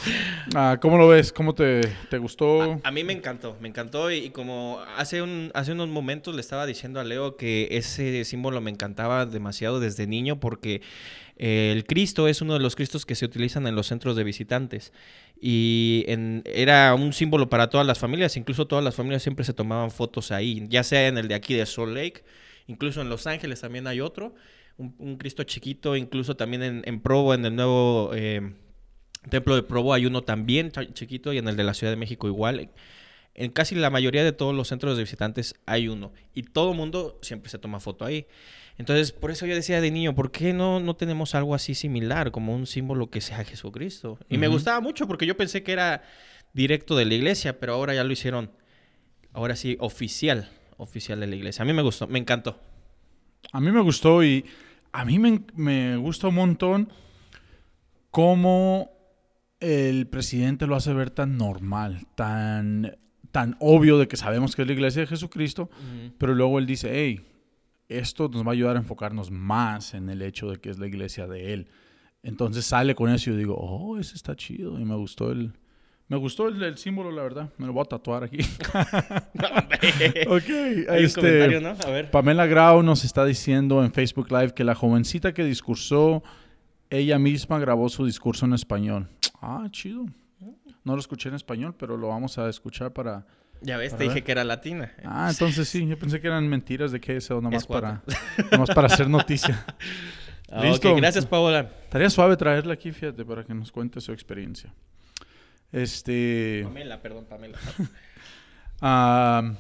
Ah, 0.55 0.79
¿Cómo 0.81 0.99
lo 0.99 1.07
ves? 1.07 1.33
¿Cómo 1.33 1.55
te, 1.55 1.81
te 2.09 2.19
gustó? 2.19 2.81
A 2.83 2.91
mí 2.91 3.05
me 3.05 3.13
encantó, 3.13 3.57
me 3.61 3.69
encantó 3.69 4.11
y, 4.11 4.17
y 4.17 4.31
como 4.31 4.81
hace, 4.97 5.23
un, 5.23 5.53
hace 5.55 5.71
unos 5.71 5.89
momentos 5.89 6.35
le 6.35 6.41
estaba 6.41 6.67
diciendo 6.67 6.99
a 6.99 7.05
Leo 7.05 7.37
que 7.37 7.69
ese 7.71 8.25
símbolo 8.25 8.61
me 8.61 8.71
encantaba 8.73 9.27
demasiado 9.27 9.79
desde 9.79 10.09
niño 10.09 10.41
porque 10.41 10.83
el 11.43 11.85
Cristo 11.85 12.29
es 12.29 12.43
uno 12.43 12.53
de 12.55 12.61
los 12.61 12.77
Cristos 12.77 13.07
que 13.07 13.15
se 13.15 13.25
utilizan 13.25 13.67
en 13.67 13.75
los 13.75 13.87
centros 13.87 14.15
de 14.17 14.25
visitantes 14.25 14.93
y 15.41 16.05
en- 16.07 16.43
era 16.45 16.95
un 16.95 17.13
símbolo 17.13 17.49
para 17.49 17.71
todas 17.71 17.87
las 17.87 17.99
familias, 17.99 18.37
incluso 18.37 18.67
todas 18.67 18.85
las 18.85 18.95
familias 18.95 19.23
siempre 19.23 19.45
se 19.45 19.55
tomaban 19.55 19.91
fotos 19.91 20.33
ahí, 20.33 20.67
ya 20.69 20.83
sea 20.85 21.09
en 21.09 21.17
el 21.19 21.29
de 21.29 21.35
aquí 21.35 21.55
de 21.55 21.65
Salt 21.67 21.95
Lake, 21.95 22.25
incluso 22.67 23.01
en 23.01 23.09
Los 23.09 23.27
Ángeles 23.27 23.61
también 23.61 23.87
hay 23.87 24.01
otro, 24.01 24.35
un, 24.77 25.17
Cristo 25.17 25.43
chiquito, 25.45 25.97
incluso 25.97 26.37
también 26.37 26.83
en, 26.85 27.01
Provo, 27.01 27.35
en 27.35 27.45
el 27.45 27.55
nuevo... 27.57 28.11
eh, 28.15 28.53
Templo 29.29 29.55
de 29.55 29.63
Provo 29.63 29.93
hay 29.93 30.07
uno 30.07 30.23
también 30.23 30.73
chiquito 30.95 31.33
y 31.35 31.39
en 31.39 31.47
el 31.47 31.57
de 31.57 31.65
la 31.65 31.75
Ciudad 31.75 31.93
de 31.93 31.97
México 31.99 32.27
igual. 32.27 32.71
En 33.35 33.51
casi 33.51 33.75
la 33.75 33.91
mayoría 33.91 34.25
de 34.25 34.33
todos 34.33 34.55
los 34.55 34.69
centros 34.69 34.97
de 34.97 35.03
visitantes 35.03 35.55
hay 35.67 35.89
uno 35.89 36.13
y 36.35 36.43
todo 36.43 36.73
mundo 36.73 37.19
siempre 37.23 37.51
se 37.51 37.59
toma 37.59 37.81
foto 37.81 38.05
ahí. 38.07 38.27
Entonces, 38.81 39.13
por 39.13 39.31
eso 39.31 39.45
yo 39.45 39.55
decía 39.55 39.79
de 39.83 39.91
niño, 39.91 40.15
¿por 40.15 40.31
qué 40.31 40.55
no, 40.55 40.81
no 40.81 40.97
tenemos 40.97 41.35
algo 41.35 41.55
así 41.55 41.75
similar, 41.75 42.31
como 42.31 42.55
un 42.55 42.67
símbolo 42.67 43.11
que 43.11 43.21
sea 43.21 43.45
Jesucristo? 43.45 44.19
Y 44.31 44.39
me 44.39 44.49
gustaba 44.49 44.81
mucho 44.81 45.07
porque 45.07 45.27
yo 45.27 45.37
pensé 45.37 45.63
que 45.63 45.73
era 45.73 46.03
directo 46.55 46.97
de 46.97 47.05
la 47.05 47.13
iglesia, 47.13 47.61
pero 47.61 47.75
ahora 47.75 47.95
ya 47.95 48.05
lo 48.05 48.11
hicieron, 48.11 48.51
ahora 49.35 49.55
sí, 49.55 49.77
oficial, 49.81 50.49
oficial 50.79 51.21
de 51.21 51.27
la 51.27 51.37
iglesia. 51.37 51.63
A 51.63 51.67
mí 51.67 51.75
me 51.75 51.83
gustó, 51.83 52.07
me 52.07 52.19
encantó. 52.19 52.59
A 53.53 53.61
mí 53.61 53.71
me 53.71 53.83
gustó 53.83 54.25
y 54.25 54.47
a 54.93 55.05
mí 55.05 55.19
me, 55.19 55.43
me 55.55 55.99
gusta 55.99 56.29
un 56.29 56.37
montón 56.37 56.91
cómo 58.11 58.93
el 59.61 60.07
presidente 60.07 60.67
lo 60.67 60.75
hace 60.75 60.95
ver 60.95 61.11
tan 61.11 61.37
normal, 61.37 62.07
tan, 62.15 62.97
tan 63.31 63.59
obvio 63.61 63.99
de 63.99 64.09
que 64.09 64.17
sabemos 64.17 64.57
que 64.57 64.63
es 64.63 64.69
la 64.69 64.73
iglesia 64.73 65.03
de 65.03 65.07
Jesucristo, 65.07 65.69
pero 66.17 66.35
luego 66.35 66.59
él 66.59 66.65
dice, 66.65 66.91
hey, 66.95 67.27
esto 67.91 68.29
nos 68.29 68.45
va 68.45 68.51
a 68.51 68.53
ayudar 68.53 68.77
a 68.77 68.79
enfocarnos 68.79 69.31
más 69.31 69.95
en 69.95 70.09
el 70.09 70.23
hecho 70.23 70.51
de 70.51 70.59
que 70.59 70.71
es 70.71 70.79
la 70.79 70.87
iglesia 70.87 71.27
de 71.27 71.53
él. 71.53 71.69
Entonces 72.23 72.65
sale 72.65 72.95
con 72.95 73.11
eso 73.11 73.31
y 73.31 73.33
yo 73.33 73.39
digo, 73.39 73.57
oh, 73.59 73.99
ese 73.99 74.15
está 74.15 74.37
chido 74.37 74.79
y 74.79 74.85
me 74.85 74.95
gustó 74.95 75.33
el... 75.33 75.53
Me 76.07 76.17
gustó 76.17 76.49
el, 76.49 76.61
el 76.63 76.77
símbolo, 76.77 77.13
la 77.13 77.23
verdad. 77.23 77.53
Me 77.57 77.67
lo 77.67 77.73
voy 77.73 77.83
a 77.83 77.85
tatuar 77.85 78.25
aquí. 78.25 78.39
ok. 80.27 80.51
Hay 80.89 81.01
un 81.01 81.05
este, 81.05 81.21
comentario, 81.21 81.61
¿no? 81.61 81.69
A 81.69 81.91
ver. 81.91 82.11
Pamela 82.11 82.47
Grau 82.47 82.83
nos 82.83 83.05
está 83.05 83.25
diciendo 83.25 83.85
en 83.85 83.93
Facebook 83.93 84.29
Live 84.31 84.53
que 84.55 84.65
la 84.65 84.75
jovencita 84.75 85.33
que 85.33 85.45
discursó, 85.45 86.25
ella 86.91 87.19
misma 87.21 87.61
grabó 87.61 87.89
su 87.89 88.05
discurso 88.05 88.45
en 88.45 88.55
español. 88.55 89.09
Ah, 89.41 89.69
chido. 89.71 90.07
No 90.83 90.95
lo 90.95 90.99
escuché 90.99 91.29
en 91.29 91.37
español, 91.37 91.77
pero 91.79 91.97
lo 91.97 92.09
vamos 92.09 92.39
a 92.39 92.49
escuchar 92.49 92.93
para... 92.93 93.25
Ya 93.63 93.77
ves, 93.77 93.97
te 93.97 94.05
dije 94.05 94.23
que 94.23 94.33
era 94.33 94.43
latina. 94.45 94.93
Ah, 95.05 95.29
entonces 95.31 95.69
sí, 95.69 95.87
yo 95.87 95.99
pensé 95.99 96.21
que 96.21 96.27
eran 96.29 96.49
mentiras 96.49 96.93
de 96.93 97.01
KSL, 97.01 97.37
nada 97.37 97.51
más 97.51 97.63
Es 97.63 97.67
cuatro. 97.67 98.01
para, 98.07 98.45
nada 98.45 98.59
más 98.59 98.71
para 98.71 98.87
hacer 98.87 99.09
noticia. 99.09 99.65
Ah, 100.53 100.65
Listo. 100.65 100.91
ok, 100.91 100.97
gracias, 100.99 101.27
Paola. 101.27 101.71
Estaría 101.85 102.11
suave 102.11 102.37
traerla 102.37 102.75
aquí, 102.75 102.91
fíjate, 102.91 103.25
para 103.25 103.45
que 103.45 103.55
nos 103.55 103.71
cuente 103.71 104.01
su 104.01 104.11
experiencia. 104.11 104.75
Este... 105.71 106.63
Pamela, 106.65 107.01
perdón, 107.01 107.27
Pamela. 107.27 107.57
ah, 108.81 109.53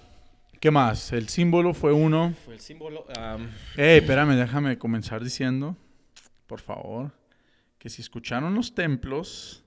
¿Qué 0.59 0.73
más? 0.73 1.13
El 1.13 1.29
símbolo 1.29 1.75
fue 1.75 1.93
uno. 1.93 2.35
Fue 2.45 2.55
el 2.55 2.61
símbolo. 2.61 3.07
am, 3.17 3.49
Ey, 3.77 3.99
espérame, 3.99 4.35
déjame 4.35 4.79
comenzar 4.79 5.23
diciendo, 5.23 5.77
por 6.49 6.61
favor, 6.61 7.13
que 7.79 7.89
si 7.89 8.03
escucharon 8.03 8.55
los 8.57 8.75
templos, 8.75 9.63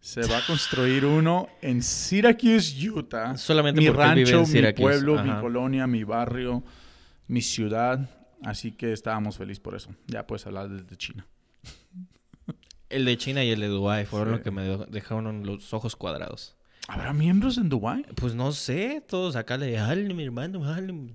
se 0.00 0.26
va 0.26 0.38
a 0.38 0.46
construir 0.46 1.04
uno 1.04 1.48
en 1.62 1.82
Syracuse, 1.82 2.88
Utah. 2.90 3.36
Solamente 3.36 3.80
mi 3.80 3.86
porque 3.88 4.02
él 4.02 4.14
vive 4.14 4.30
rancho, 4.32 4.52
mi 4.52 4.72
pueblo, 4.72 5.22
mi 5.22 5.30
colonia, 5.40 5.86
mi 5.86 6.04
barrio, 6.04 6.62
mi 7.28 7.42
ciudad. 7.42 8.08
Así 8.42 8.72
que 8.72 8.92
estábamos 8.92 9.36
felices 9.36 9.60
por 9.60 9.74
eso. 9.74 9.90
Ya 10.06 10.26
puedes 10.26 10.46
hablar 10.46 10.68
desde 10.68 10.96
China. 10.96 11.26
el 12.88 13.04
de 13.04 13.16
China 13.18 13.44
y 13.44 13.50
el 13.50 13.60
de 13.60 13.68
Dubái 13.68 14.06
fueron 14.06 14.28
Sí. 14.28 14.32
los 14.36 14.40
que 14.42 14.50
me 14.50 14.62
dejaron 14.90 15.44
los 15.46 15.72
ojos 15.74 15.94
cuadrados. 15.96 16.56
¿Habrá 16.88 17.12
miembros 17.12 17.58
en 17.58 17.68
Dubái? 17.68 18.04
Pues 18.16 18.34
no 18.34 18.50
sé, 18.52 19.04
todos 19.06 19.36
acá 19.36 19.56
le 19.58 19.72
dale, 19.72 20.12
mi 20.14 20.24
hermano, 20.24 20.60
dale. 20.64 21.14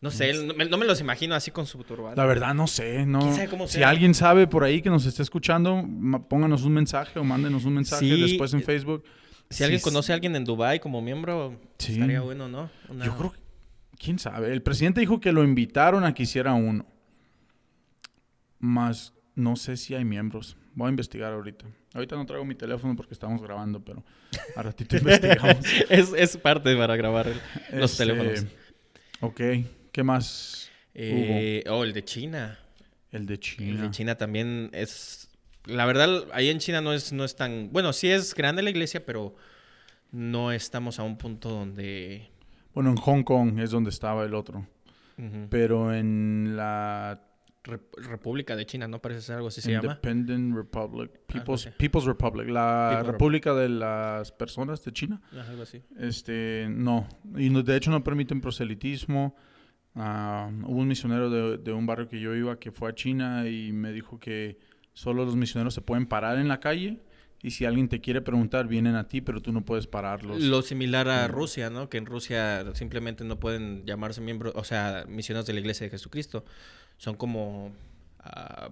No 0.00 0.10
sé, 0.12 0.32
no 0.44 0.54
me, 0.54 0.64
no 0.66 0.78
me 0.78 0.86
los 0.86 1.00
imagino 1.00 1.34
así 1.34 1.50
con 1.50 1.66
su 1.66 1.82
turbante. 1.82 2.16
La 2.20 2.24
verdad 2.26 2.54
no 2.54 2.66
sé, 2.68 3.04
no. 3.04 3.18
¿Quién 3.18 3.34
sabe 3.34 3.48
cómo 3.48 3.66
si 3.66 3.74
sea? 3.78 3.88
alguien 3.88 4.14
sabe 4.14 4.46
por 4.46 4.62
ahí 4.62 4.80
que 4.80 4.90
nos 4.90 5.04
esté 5.06 5.22
escuchando, 5.22 5.84
pónganos 6.28 6.62
un 6.62 6.72
mensaje 6.74 7.18
o 7.18 7.24
mándenos 7.24 7.64
un 7.64 7.74
mensaje 7.74 8.04
Sí, 8.04 8.20
después 8.22 8.54
en 8.54 8.60
eh, 8.60 8.62
Facebook. 8.62 9.02
Si 9.50 9.64
alguien 9.64 9.80
conoce 9.80 10.12
a 10.12 10.14
alguien 10.14 10.36
en 10.36 10.44
Dubái 10.44 10.78
como 10.78 11.02
miembro, 11.02 11.58
Sí. 11.78 11.94
estaría 11.94 12.20
bueno, 12.20 12.48
¿no? 12.48 12.70
Una- 12.88 13.06
Yo 13.06 13.16
creo 13.16 13.32
que, 13.32 13.38
quién 13.98 14.18
sabe. 14.20 14.52
El 14.52 14.62
presidente 14.62 15.00
dijo 15.00 15.18
que 15.20 15.32
lo 15.32 15.42
invitaron 15.42 16.04
a 16.04 16.14
que 16.14 16.22
hiciera 16.22 16.54
uno. 16.54 16.86
Más, 18.60 19.14
no 19.34 19.56
sé 19.56 19.76
si 19.76 19.94
hay 19.94 20.04
miembros. 20.04 20.56
Voy 20.74 20.86
a 20.86 20.90
investigar 20.90 21.32
ahorita. 21.32 21.64
Ahorita 21.94 22.16
no 22.16 22.26
traigo 22.26 22.44
mi 22.44 22.54
teléfono 22.54 22.94
porque 22.94 23.14
estamos 23.14 23.42
grabando, 23.42 23.80
pero 23.84 24.04
a 24.54 24.62
ratito 24.62 24.96
investigamos. 24.98 25.56
es, 25.88 26.12
es 26.16 26.36
parte 26.36 26.76
para 26.76 26.94
grabar 26.96 27.26
el- 27.28 27.40
los 27.80 27.92
Este, 27.92 28.04
teléfonos. 28.06 28.46
Ok, 29.20 29.40
¿qué 29.92 30.02
más? 30.02 30.70
Eh, 30.94 31.64
oh, 31.68 31.84
el 31.84 31.92
de 31.92 32.04
China. 32.04 32.58
El 33.10 33.26
de 33.26 33.34
El 33.34 33.40
China. 33.40 33.82
de 33.82 33.90
China 33.90 34.14
también 34.16 34.70
es... 34.72 35.28
La 35.64 35.84
verdad, 35.86 36.24
ahí 36.32 36.48
en 36.48 36.58
China 36.58 36.80
no 36.80 36.92
es, 36.92 37.12
no 37.12 37.24
es 37.24 37.36
tan... 37.36 37.70
Bueno, 37.72 37.92
sí 37.92 38.10
es 38.10 38.34
grande 38.34 38.62
la 38.62 38.70
iglesia, 38.70 39.04
pero 39.04 39.34
no 40.10 40.50
estamos 40.52 40.98
a 40.98 41.02
un 41.02 41.18
punto 41.18 41.50
donde... 41.50 42.30
Bueno, 42.74 42.90
en 42.90 42.96
Hong 42.96 43.22
Kong 43.22 43.58
es 43.58 43.70
donde 43.70 43.90
estaba 43.90 44.24
el 44.24 44.34
otro. 44.34 44.66
Pero 45.50 45.92
en 45.92 46.54
la 46.56 47.20
Rep- 47.64 47.92
República 48.08 48.54
de 48.54 48.64
China, 48.66 48.86
¿no? 48.86 49.00
Parece 49.02 49.20
ser 49.22 49.34
algo 49.36 49.48
así 49.48 49.60
se 49.60 49.72
llama. 49.72 49.84
Independent 49.88 50.54
Republic, 50.54 51.10
People's, 51.26 52.04
Republic, 52.06 52.48
la 52.48 53.02
República 53.04 53.52
de 53.52 53.68
las 53.68 54.30
Personas 54.30 54.84
de 54.84 54.92
China. 54.92 55.20
Algo 55.32 55.64
así. 55.64 55.82
Este, 55.98 56.68
no. 56.70 57.08
Y 57.36 57.50
no- 57.50 57.62
de 57.64 57.76
hecho 57.76 57.90
no 57.90 58.04
permiten 58.04 58.40
proselitismo. 58.40 59.34
Ah, 59.98 60.50
hubo 60.64 60.80
un 60.80 60.88
misionero 60.88 61.28
de, 61.28 61.58
de 61.58 61.72
un 61.72 61.84
barrio 61.84 62.08
que 62.08 62.20
yo 62.20 62.34
iba 62.34 62.58
que 62.58 62.70
fue 62.70 62.88
a 62.88 62.94
China 62.94 63.48
y 63.48 63.72
me 63.72 63.92
dijo 63.92 64.18
que 64.20 64.58
solo 64.94 65.24
los 65.24 65.36
misioneros 65.36 65.74
se 65.74 65.80
pueden 65.80 66.06
parar 66.06 66.38
en 66.38 66.48
la 66.48 66.60
calle 66.60 67.00
y 67.42 67.52
si 67.52 67.64
alguien 67.64 67.88
te 67.88 68.00
quiere 68.00 68.20
preguntar 68.20 68.66
vienen 68.66 68.96
a 68.96 69.06
ti, 69.06 69.20
pero 69.20 69.40
tú 69.40 69.52
no 69.52 69.64
puedes 69.64 69.86
pararlos. 69.86 70.40
Lo 70.42 70.62
similar 70.62 71.08
a. 71.08 71.28
Rusia, 71.28 71.70
¿no? 71.70 71.88
Que 71.88 71.98
en 71.98 72.06
Rusia 72.06 72.64
simplemente 72.74 73.24
no 73.24 73.38
pueden 73.38 73.84
llamarse 73.86 74.20
miembros, 74.20 74.54
o 74.56 74.64
sea, 74.64 75.04
misioneros 75.08 75.46
de 75.46 75.52
la 75.52 75.60
Iglesia 75.60 75.84
de 75.86 75.90
Jesucristo. 75.90 76.44
Son 76.96 77.14
como 77.14 77.72
ah, 78.18 78.70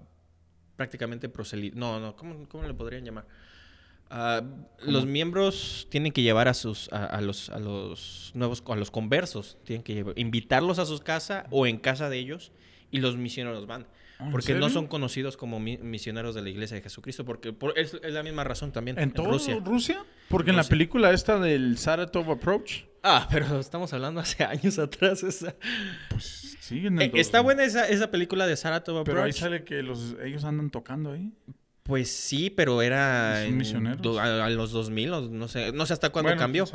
prácticamente 0.75 1.28
proselitos. 1.28 1.78
No, 1.78 2.00
no, 2.00 2.16
¿cómo, 2.16 2.49
cómo 2.49 2.64
le 2.64 2.75
podrían 2.75 3.04
llamar? 3.04 3.26
Ah, 4.08 4.42
los 4.84 5.04
miembros 5.06 5.88
tienen 5.90 6.12
que 6.12 6.22
llevar 6.22 6.46
a 6.48 6.54
sus 6.54 6.92
a, 6.92 7.04
a 7.06 7.20
los 7.20 7.50
a 7.50 7.58
los 7.58 8.30
nuevos 8.34 8.62
a 8.68 8.76
los 8.76 8.90
conversos, 8.90 9.58
tienen 9.64 9.82
que 9.82 9.94
llevar- 9.94 10.14
invitarlos 10.18 10.78
a 10.78 10.86
sus 10.86 11.00
casas 11.00 11.44
o 11.50 11.66
en 11.66 11.78
casa 11.78 12.08
de 12.08 12.18
ellos 12.18 12.52
y 12.90 12.98
los 13.00 13.16
misioneros 13.16 13.66
van. 13.66 13.86
Ah, 14.18 14.26
¿en 14.26 14.30
Porque 14.32 14.54
no 14.54 14.70
son 14.70 14.86
conocidos 14.86 15.36
como 15.36 15.58
mi- 15.60 15.76
misioneros 15.78 16.34
de 16.34 16.42
la 16.42 16.48
Iglesia 16.48 16.76
de 16.76 16.82
Jesucristo, 16.82 17.25
porque 17.25 17.52
por- 17.52 17.76
es, 17.78 17.94
es 18.02 18.12
la 18.14 18.22
misma 18.22 18.44
razón 18.44 18.70
también 18.72 18.98
¿En 18.98 19.10
todo 19.10 19.26
Rusia. 19.32 19.58
Rusia? 19.62 20.04
Porque 20.28 20.50
en 20.50 20.56
la 20.56 20.62
Rusia. 20.62 20.70
película 20.70 21.10
esta 21.10 21.38
del 21.38 21.76
Saratov 21.76 22.30
Approach, 22.30 22.84
Ah, 23.02 23.28
pero 23.30 23.58
estamos 23.60 23.92
hablando 23.92 24.20
hace 24.20 24.42
años 24.44 24.78
atrás. 24.78 25.22
esa. 25.25 25.54
pues 26.10 26.56
sí, 26.60 26.86
en 26.86 27.00
el 27.00 27.08
Eh, 27.08 27.20
Está 27.20 27.40
buena 27.40 27.64
esa, 27.64 27.88
esa 27.88 28.10
película 28.10 28.46
de 28.46 28.56
Saratov 28.56 29.04
Pero 29.04 29.18
ahí 29.18 29.30
Approach. 29.30 29.40
sale 29.40 29.64
que 29.64 29.82
los, 29.82 30.16
ellos 30.25 30.44
andan 30.44 30.70
tocando 30.70 31.10
ahí. 31.12 31.32
Pues 31.87 32.11
sí, 32.11 32.50
pero 32.50 32.83
era 32.83 33.37
¿Son 33.43 33.47
en 33.47 33.57
misioneros? 33.59 34.02
do- 34.02 34.19
a, 34.19 34.45
a 34.47 34.50
los 34.50 34.73
2000, 34.73 35.12
o 35.12 35.21
no 35.23 35.47
sé, 35.49 35.73
no 35.73 35.87
sé 35.87 35.93
hasta 35.93 36.11
cuándo 36.11 36.28
Bueno, 36.31 36.40
cambió. 36.40 36.66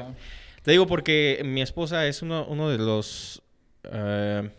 Te 0.63 0.71
digo 0.71 0.87
porque 0.87 1.41
mi 1.43 1.61
esposa 1.61 2.05
es 2.07 2.21
uno, 2.21 2.45
uno 2.47 2.69
de 2.69 2.77
los... 2.77 3.41
eh, 3.83 4.49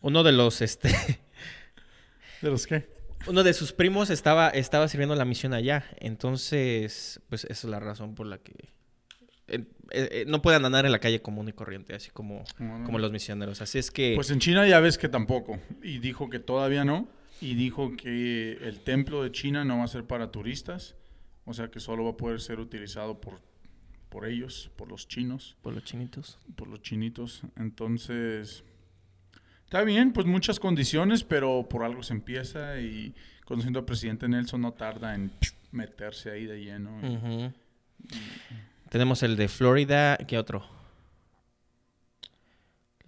uno 0.00 0.22
de 0.22 0.32
los, 0.32 0.62
este... 0.62 0.88
¿De 2.42 2.50
los 2.50 2.66
qué? 2.66 2.88
Uno 3.26 3.42
de 3.42 3.52
sus 3.52 3.72
primos 3.72 4.10
estaba, 4.10 4.48
estaba 4.50 4.88
sirviendo 4.88 5.14
la 5.16 5.24
misión 5.24 5.52
allá. 5.52 5.84
Entonces, 5.98 7.20
pues 7.28 7.44
esa 7.44 7.52
es 7.66 7.70
la 7.70 7.80
razón 7.80 8.14
por 8.14 8.26
la 8.26 8.38
que... 8.38 8.54
eh, 9.48 9.64
eh, 9.90 10.24
no 10.26 10.40
pueden 10.40 10.64
andar 10.64 10.86
en 10.86 10.92
la 10.92 10.98
calle 11.00 11.20
común 11.20 11.48
y 11.48 11.52
corriente, 11.52 11.94
así 11.94 12.10
como, 12.10 12.44
como 12.56 12.98
los 12.98 13.10
misioneros. 13.12 13.60
Así 13.60 13.78
es 13.78 13.90
que... 13.90 14.12
Pues 14.14 14.30
en 14.30 14.38
China 14.38 14.66
ya 14.68 14.80
ves 14.80 14.98
que 14.98 15.08
tampoco. 15.08 15.60
Y 15.82 15.98
dijo 15.98 16.30
que 16.30 16.38
todavía 16.38 16.84
no. 16.84 17.08
Y 17.40 17.54
dijo 17.54 17.96
que 17.96 18.52
el 18.62 18.80
templo 18.80 19.22
de 19.22 19.32
China 19.32 19.64
no 19.64 19.78
va 19.78 19.84
a 19.84 19.88
ser 19.88 20.04
para 20.04 20.30
turistas. 20.30 20.96
O 21.44 21.54
sea 21.54 21.70
que 21.70 21.80
solo 21.80 22.04
va 22.04 22.10
a 22.10 22.16
poder 22.16 22.40
ser 22.40 22.60
utilizado 22.60 23.20
por, 23.20 23.40
por 24.08 24.26
ellos, 24.26 24.70
por 24.76 24.88
los 24.88 25.08
chinos, 25.08 25.56
por 25.62 25.72
los 25.72 25.84
chinitos. 25.84 26.38
por 26.56 26.68
los 26.68 26.82
chinitos. 26.82 27.42
Entonces, 27.56 28.64
está 29.64 29.82
bien, 29.82 30.12
pues 30.12 30.26
muchas 30.26 30.60
condiciones, 30.60 31.24
pero 31.24 31.66
por 31.68 31.84
algo 31.84 32.02
se 32.02 32.12
empieza. 32.12 32.80
Y 32.80 33.14
conociendo 33.44 33.78
al 33.78 33.86
presidente 33.86 34.28
Nelson 34.28 34.60
no 34.60 34.72
tarda 34.72 35.14
en 35.14 35.30
meterse 35.72 36.30
ahí 36.30 36.44
de 36.44 36.60
lleno. 36.60 37.00
Tenemos 38.90 39.22
el 39.22 39.36
de 39.36 39.48
Florida. 39.48 40.16
¿Qué 40.18 40.38
otro? 40.38 40.77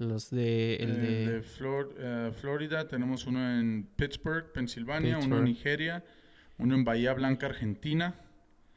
Los 0.01 0.31
de. 0.31 0.77
El 0.77 0.91
Eh, 0.91 0.95
de. 0.95 1.33
de 1.35 1.43
Flor- 1.43 1.95
eh, 1.99 2.33
Florida 2.41 2.89
tenemos 2.89 3.27
uno 3.27 3.39
en 3.61 3.87
Pittsburgh, 3.97 4.51
Pensilvania, 4.53 5.19
uno 5.19 5.39
en. 5.39 5.45
Nigeria, 5.45 6.03
uno 6.59 6.75
en 6.75 6.85
Bahía 6.85 7.13
Blanca, 7.13 7.47
Argentina. 7.47 8.15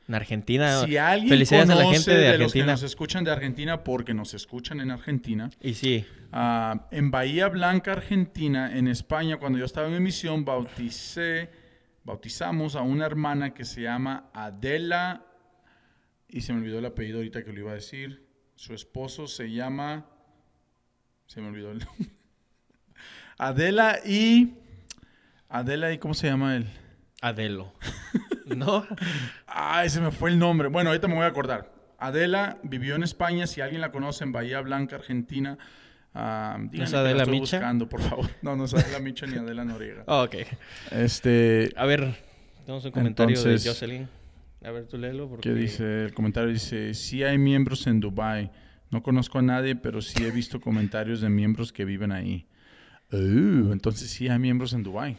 en 0.05 0.15
Argentina. 0.15 0.85
Si 0.85 0.97
alguien 0.97 1.29
Felicidades 1.29 1.69
a 1.69 1.75
la 1.75 1.83
conoce 1.85 2.11
gente 2.11 2.11
de 2.21 2.27
los 2.31 2.37
que 2.37 2.43
Argentina. 2.59 2.65
nos 2.73 2.83
escuchan 2.83 3.23
de 3.23 3.31
Argentina, 3.31 3.83
porque 3.85 4.13
nos 4.13 4.33
escuchan 4.33 4.81
en 4.81 4.91
Argentina, 4.91 5.49
Y 5.61 5.75
sí. 5.75 6.05
ah, 6.33 6.89
en 6.91 7.09
Bahía 7.09 7.47
Blanca, 7.47 7.93
Argentina, 7.93 8.77
en 8.77 8.89
España, 8.89 9.37
cuando 9.37 9.59
yo 9.59 9.63
estaba 9.65 9.87
en 9.87 9.93
mi 9.93 9.99
misión, 10.01 10.43
bauticé, 10.43 11.49
bautizamos 12.03 12.75
a 12.75 12.81
una 12.81 13.05
hermana 13.05 13.53
que 13.53 13.63
se 13.63 13.83
llama 13.83 14.29
Adela, 14.33 15.25
y 16.27 16.41
se 16.41 16.51
me 16.51 16.59
olvidó 16.59 16.79
el 16.79 16.85
apellido 16.85 17.19
ahorita 17.19 17.45
que 17.45 17.53
lo 17.53 17.59
iba 17.61 17.71
a 17.71 17.75
decir. 17.75 18.25
Su 18.55 18.73
esposo 18.73 19.25
se 19.27 19.51
llama, 19.51 20.05
se 21.27 21.41
me 21.41 21.47
olvidó 21.47 21.71
el 21.71 21.79
nombre. 21.79 22.07
Adela 23.37 23.99
y, 24.05 24.53
Adela 25.49 25.91
y, 25.91 25.97
¿cómo 25.97 26.13
se 26.13 26.27
llama 26.27 26.55
él? 26.55 26.67
Adelo. 27.21 27.73
¿No? 28.45 28.85
Ay, 29.47 29.89
se 29.89 30.01
me 30.01 30.11
fue 30.11 30.29
el 30.29 30.37
nombre. 30.39 30.67
Bueno, 30.67 30.89
ahorita 30.89 31.07
me 31.07 31.15
voy 31.15 31.23
a 31.23 31.27
acordar. 31.27 31.71
Adela 31.97 32.57
vivió 32.63 32.95
en 32.95 33.03
España. 33.03 33.47
Si 33.47 33.61
alguien 33.61 33.81
la 33.81 33.91
conoce 33.91 34.23
en 34.23 34.31
Bahía 34.33 34.59
Blanca, 34.61 34.97
Argentina, 34.97 35.57
ah, 36.13 36.57
díganle 36.59 36.83
es 36.83 36.93
Adela 36.93 37.23
estoy 37.23 37.39
Micha? 37.39 37.57
buscando, 37.57 37.87
por 37.89 38.01
favor. 38.01 38.29
No, 38.41 38.55
no 38.55 38.65
es 38.65 38.73
Adela 38.73 38.99
Micha 38.99 39.25
ni 39.25 39.37
Adela 39.37 39.63
Noriega. 39.63 40.03
Oh, 40.07 40.23
ok. 40.25 40.35
Este, 40.91 41.71
A 41.77 41.85
ver, 41.85 42.15
tenemos 42.65 42.83
un 42.85 42.91
comentario 42.91 43.35
Entonces- 43.37 43.63
de 43.63 43.69
Jocelyn. 43.69 44.09
A 44.65 44.71
ver, 44.71 44.85
tú 44.87 44.97
léelo. 44.97 45.27
Porque... 45.27 45.49
¿qué 45.49 45.55
dice? 45.55 46.05
El 46.05 46.13
comentario 46.13 46.49
dice, 46.49 46.93
sí 46.93 47.23
hay 47.23 47.37
miembros 47.37 47.85
en 47.87 47.99
Dubai. 47.99 48.49
No 48.93 49.01
conozco 49.01 49.39
a 49.39 49.41
nadie, 49.41 49.75
pero 49.75 50.01
sí 50.03 50.23
he 50.23 50.29
visto 50.29 50.61
comentarios 50.61 51.19
de 51.19 51.27
miembros 51.27 51.73
que 51.73 51.83
viven 51.83 52.11
ahí. 52.11 52.45
Uh, 53.11 53.71
entonces 53.71 54.11
sí 54.11 54.27
hay 54.27 54.37
miembros 54.37 54.73
en 54.73 54.83
Dubai. 54.83 55.17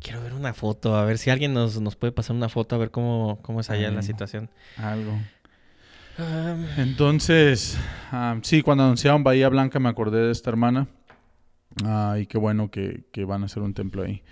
Quiero 0.00 0.22
ver 0.22 0.34
una 0.34 0.54
foto. 0.54 0.96
A 0.96 1.04
ver 1.04 1.18
si 1.18 1.28
alguien 1.30 1.52
nos, 1.52 1.80
nos 1.80 1.96
puede 1.96 2.12
pasar 2.12 2.36
una 2.36 2.48
foto. 2.48 2.76
A 2.76 2.78
ver 2.78 2.92
cómo, 2.92 3.40
cómo 3.42 3.60
es 3.60 3.70
allá 3.70 3.90
la 3.90 4.02
situación. 4.02 4.50
Algo. 4.76 5.18
Um, 6.18 6.66
Entonces, 6.76 7.76
ah, 8.12 8.38
sí, 8.42 8.62
cuando 8.62 8.84
anunciaron 8.84 9.24
Bahía 9.24 9.48
Blanca 9.48 9.80
me 9.80 9.88
acordé 9.88 10.24
de 10.24 10.30
esta 10.30 10.50
hermana. 10.50 10.86
Ah, 11.84 12.18
y 12.20 12.26
qué 12.26 12.38
bueno 12.38 12.70
que, 12.70 13.04
que 13.12 13.24
van 13.24 13.42
a 13.42 13.46
hacer 13.46 13.62
un 13.64 13.74
templo 13.74 14.04
ahí. 14.04 14.22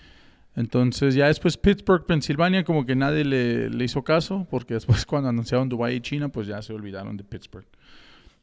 Entonces, 0.55 1.15
ya 1.17 1.27
después 1.27 1.57
Pittsburgh, 1.57 2.07
Pensilvania, 2.07 2.65
como 2.65 2.85
que 2.87 2.95
nadie 2.95 3.25
le, 3.25 3.71
le 3.71 3.85
hizo 3.85 4.05
caso, 4.05 4.47
porque 4.51 4.75
después 4.75 5.05
cuando 5.07 5.29
anunciaron 5.29 5.69
Dubái 5.69 5.97
y 5.97 6.01
China, 6.01 6.29
pues 6.29 6.47
ya 6.47 6.63
se 6.63 6.73
olvidaron 6.73 7.17
de 7.17 7.25
Pittsburgh. 7.25 7.67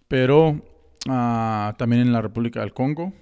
Pero 0.08 0.62
ah, 1.10 1.76
también 1.78 2.02
en 2.04 2.12
la 2.14 2.22
República 2.22 2.62
del 2.62 2.74
Congo. 2.74 3.14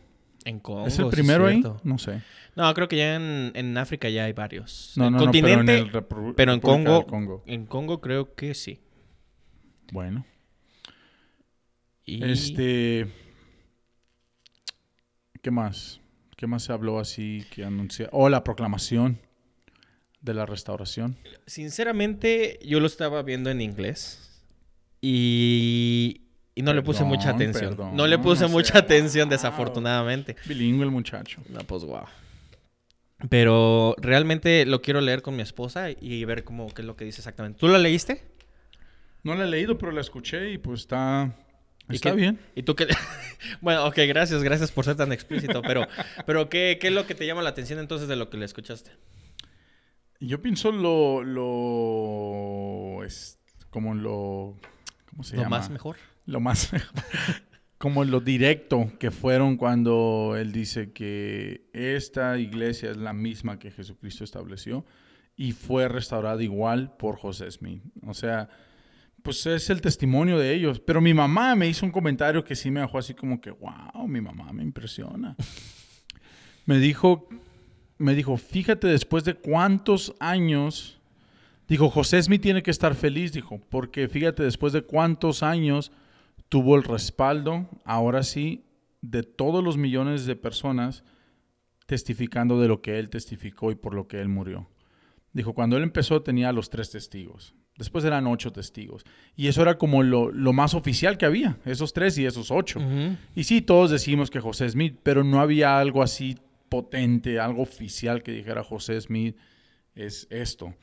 en 0.45 0.59
Congo. 0.59 0.85
¿Es 0.87 0.99
el 0.99 1.05
sí 1.05 1.11
primero 1.11 1.47
ahí? 1.47 1.63
No 1.83 1.97
sé. 1.97 2.21
No, 2.55 2.73
creo 2.73 2.87
que 2.87 2.97
ya 2.97 3.15
en, 3.15 3.51
en 3.55 3.77
África 3.77 4.07
ya 4.09 4.25
hay 4.25 4.33
varios. 4.33 4.93
No, 4.95 5.09
no, 5.09 5.25
no, 5.25 5.31
pero 5.31 5.47
en, 5.49 5.69
el 5.69 5.91
Repru- 5.91 6.33
pero 6.35 6.53
en 6.53 6.59
Congo- 6.61 7.05
Congo. 7.05 7.43
en 7.47 7.65
Congo 7.65 7.99
creo 8.01 8.35
que 8.35 8.53
sí. 8.53 8.79
Bueno. 9.91 10.25
Y 12.05 12.23
Este. 12.23 13.07
¿Qué 15.41 15.51
más? 15.51 15.99
¿Qué 16.37 16.47
más 16.47 16.63
se 16.63 16.73
habló 16.73 16.99
así 16.99 17.45
que 17.51 17.63
anuncia? 17.63 18.09
Oh, 18.11 18.29
la 18.29 18.43
proclamación 18.43 19.19
de 20.21 20.33
la 20.33 20.45
restauración. 20.45 21.17
sinceramente 21.45 22.59
yo 22.65 22.79
lo 22.79 22.87
estaba 22.87 23.21
viendo 23.21 23.51
en 23.51 23.61
inglés 23.61 24.43
y, 25.01 26.21
y 26.55 26.61
no 26.61 26.73
le 26.73 26.81
puse 26.81 27.03
mucha 27.03 27.29
atención. 27.31 27.75
perdón, 27.75 27.95
no 27.95 28.07
le 28.07 28.17
puse 28.17 28.43
no 28.43 28.49
mucha 28.49 28.79
atención, 28.79 29.27
wow. 29.27 29.31
desafortunadamente. 29.37 30.35
Bilingüe 30.45 30.83
el 30.85 30.91
muchacho. 30.91 31.41
No, 31.49 31.59
pues 31.59 31.83
wow. 31.83 32.05
Pero 33.29 33.95
realmente 33.97 34.65
lo 34.65 34.81
quiero 34.81 34.99
leer 35.01 35.21
con 35.21 35.35
mi 35.35 35.41
esposa 35.41 35.89
y 35.91 36.23
ver 36.25 36.43
cómo 36.43 36.67
qué 36.73 36.81
es 36.81 36.85
lo 36.85 36.95
que 36.95 37.05
dice 37.05 37.21
exactamente. 37.21 37.59
¿Tú 37.59 37.67
lo 37.67 37.77
leíste? 37.77 38.23
No 39.23 39.35
la 39.35 39.45
he 39.45 39.47
leído, 39.47 39.77
pero 39.77 39.91
la 39.91 40.01
escuché 40.01 40.51
y 40.51 40.57
pues 40.57 40.81
está. 40.81 41.33
¿Y 41.89 41.95
Está 41.95 42.11
qué- 42.11 42.15
bien. 42.17 42.39
¿Y 42.55 42.63
tú 42.63 42.75
qué? 42.75 42.87
bueno, 43.61 43.85
ok, 43.85 43.97
gracias, 44.07 44.41
gracias 44.43 44.71
por 44.71 44.85
ser 44.85 44.95
tan 44.95 45.11
explícito, 45.11 45.61
pero, 45.61 45.87
pero 46.25 46.49
¿qué, 46.49 46.77
¿qué 46.81 46.87
es 46.87 46.93
lo 46.93 47.05
que 47.05 47.15
te 47.15 47.25
llama 47.27 47.41
la 47.43 47.49
atención 47.49 47.79
entonces 47.79 48.07
de 48.07 48.15
lo 48.15 48.29
que 48.29 48.37
le 48.37 48.45
escuchaste? 48.45 48.91
Yo 50.19 50.41
pienso 50.41 50.71
lo. 50.71 51.23
lo 51.23 53.03
es 53.03 53.39
como 53.69 53.93
lo. 53.93 54.57
¿Cómo 55.09 55.23
se 55.23 55.35
¿Lo 55.35 55.43
llama? 55.43 55.57
más 55.59 55.69
mejor? 55.69 55.97
Lo 56.25 56.39
más 56.39 56.71
como 57.77 58.03
lo 58.03 58.19
directo 58.19 58.91
que 58.99 59.11
fueron 59.11 59.57
cuando 59.57 60.35
él 60.37 60.51
dice 60.51 60.91
que 60.91 61.67
esta 61.73 62.37
iglesia 62.39 62.89
es 62.89 62.97
la 62.97 63.13
misma 63.13 63.59
que 63.59 63.71
Jesucristo 63.71 64.23
estableció 64.23 64.85
y 65.35 65.51
fue 65.51 65.87
restaurada 65.87 66.41
igual 66.41 66.95
por 66.97 67.17
José 67.17 67.51
Smith. 67.51 67.83
O 68.07 68.13
sea, 68.13 68.49
pues 69.21 69.45
es 69.45 69.69
el 69.69 69.81
testimonio 69.81 70.39
de 70.39 70.53
ellos. 70.53 70.79
Pero 70.79 71.01
mi 71.01 71.13
mamá 71.13 71.55
me 71.55 71.67
hizo 71.67 71.85
un 71.85 71.91
comentario 71.91 72.43
que 72.43 72.55
sí 72.55 72.71
me 72.71 72.79
dejó 72.79 72.97
así 72.97 73.13
como 73.13 73.41
que, 73.41 73.51
wow, 73.51 74.07
mi 74.07 74.21
mamá 74.21 74.53
me 74.53 74.63
impresiona. 74.63 75.35
me 76.65 76.79
dijo, 76.79 77.27
me 77.97 78.15
dijo, 78.15 78.37
fíjate 78.37 78.87
después 78.87 79.25
de 79.25 79.33
cuántos 79.33 80.15
años, 80.19 80.99
dijo, 81.67 81.89
José 81.89 82.21
Smith 82.23 82.41
tiene 82.41 82.63
que 82.63 82.71
estar 82.71 82.95
feliz, 82.95 83.33
dijo, 83.33 83.59
porque 83.69 84.07
fíjate 84.07 84.43
después 84.43 84.73
de 84.73 84.83
cuántos 84.83 85.43
años 85.43 85.91
tuvo 86.55 86.77
el 86.77 86.83
respaldo, 86.83 87.67
ahora 87.83 88.23
sí, 88.23 88.63
de 89.01 89.23
todos 89.23 89.61
los 89.61 89.75
millones 89.75 90.25
de 90.25 90.37
personas 90.37 91.03
testificando 91.85 92.61
de 92.61 92.69
lo 92.69 92.81
que 92.81 92.97
él 92.97 93.09
testificó 93.09 93.71
y 93.71 93.75
por 93.75 93.93
lo 93.93 94.07
que 94.07 94.21
él 94.21 94.29
murió. 94.29 94.69
Dijo, 95.33 95.51
cuando 95.51 95.75
él 95.75 95.83
empezó 95.83 96.21
tenía 96.21 96.53
los 96.53 96.69
tres 96.69 96.91
testigos. 96.91 97.53
Después 97.77 98.05
eran 98.05 98.25
ocho 98.25 98.53
testigos. 98.53 99.03
Y 99.35 99.47
eso 99.47 99.63
era 99.63 99.77
como 99.77 100.01
lo, 100.01 100.31
más 100.53 100.75
oficial 100.75 101.17
que 101.17 101.25
había, 101.25 101.57
esos 101.65 101.91
tres 101.91 102.17
y 102.19 102.25
esos 102.25 102.49
ocho. 102.51 102.79
Y 103.35 103.43
sí, 103.43 103.61
todos 103.61 103.91
decimos 103.91 104.29
que 104.29 104.39
José 104.39 104.69
Smith, 104.69 104.97
pero 105.03 105.25
no 105.25 105.41
había 105.41 105.77
algo 105.77 106.01
así 106.01 106.37
potente, 106.69 107.37
algo 107.37 107.63
oficial 107.63 108.23
que 108.23 108.31
dijera 108.31 108.63
José 108.63 109.01
Smith 109.01 109.35
es 109.93 110.25
esto. 110.29 110.73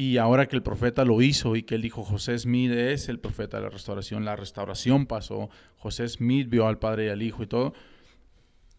Y 0.00 0.18
ahora 0.18 0.46
que 0.46 0.54
el 0.54 0.62
profeta 0.62 1.04
lo 1.04 1.20
hizo 1.22 1.56
y 1.56 1.64
que 1.64 1.74
él 1.74 1.82
dijo, 1.82 2.04
José 2.04 2.38
Smith 2.38 2.70
es 2.70 3.08
el 3.08 3.18
profeta 3.18 3.56
de 3.56 3.64
la 3.64 3.68
restauración, 3.68 4.24
la 4.24 4.36
restauración 4.36 5.06
pasó, 5.06 5.50
José 5.76 6.08
Smith 6.08 6.48
vio 6.48 6.68
al 6.68 6.78
Padre 6.78 7.06
y 7.06 7.08
al 7.08 7.20
Hijo 7.20 7.42
y 7.42 7.48
todo. 7.48 7.74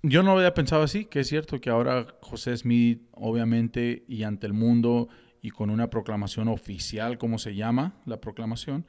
Yo 0.01 0.23
no 0.23 0.31
había 0.31 0.53
pensado 0.53 0.81
así, 0.81 1.03
que 1.03 1.19
es 1.19 1.27
cierto 1.27 1.59
que 1.59 1.69
ahora 1.69 2.07
José 2.21 2.55
Smith, 2.55 3.01
obviamente, 3.11 4.05
y 4.07 4.23
ante 4.23 4.47
el 4.47 4.53
mundo, 4.53 5.09
y 5.41 5.49
con 5.49 5.71
una 5.71 5.89
proclamación 5.89 6.47
oficial, 6.47 7.17
como 7.17 7.37
se 7.37 7.53
llama 7.53 7.95
la 8.05 8.21
proclamación, 8.21 8.85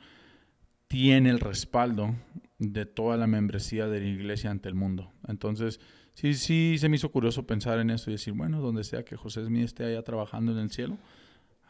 tiene 0.87 1.31
el 1.31 1.41
respaldo 1.41 2.15
de 2.61 2.87
toda 2.87 3.17
la 3.17 3.27
membresía 3.27 3.89
de 3.89 3.99
la 3.99 4.07
iglesia 4.07 4.53
ante 4.53 4.69
el 4.69 4.77
mundo. 4.77 5.11
Entonces, 5.27 5.81
sí, 6.15 6.35
sí, 6.35 6.77
se 6.79 6.89
me 6.89 6.95
hizo 6.95 7.11
curioso 7.11 7.45
pensar 7.45 7.81
en 7.81 7.91
esto 7.91 8.09
y 8.09 8.15
decir, 8.15 8.35
bueno, 8.35 8.61
donde 8.61 8.85
sea 8.85 9.05
que 9.05 9.17
José 9.17 9.45
Smith 9.45 9.65
esté 9.65 9.85
allá 9.85 10.05
trabajando 10.05 10.53
en 10.53 10.59
el 10.59 10.71
cielo, 10.71 10.97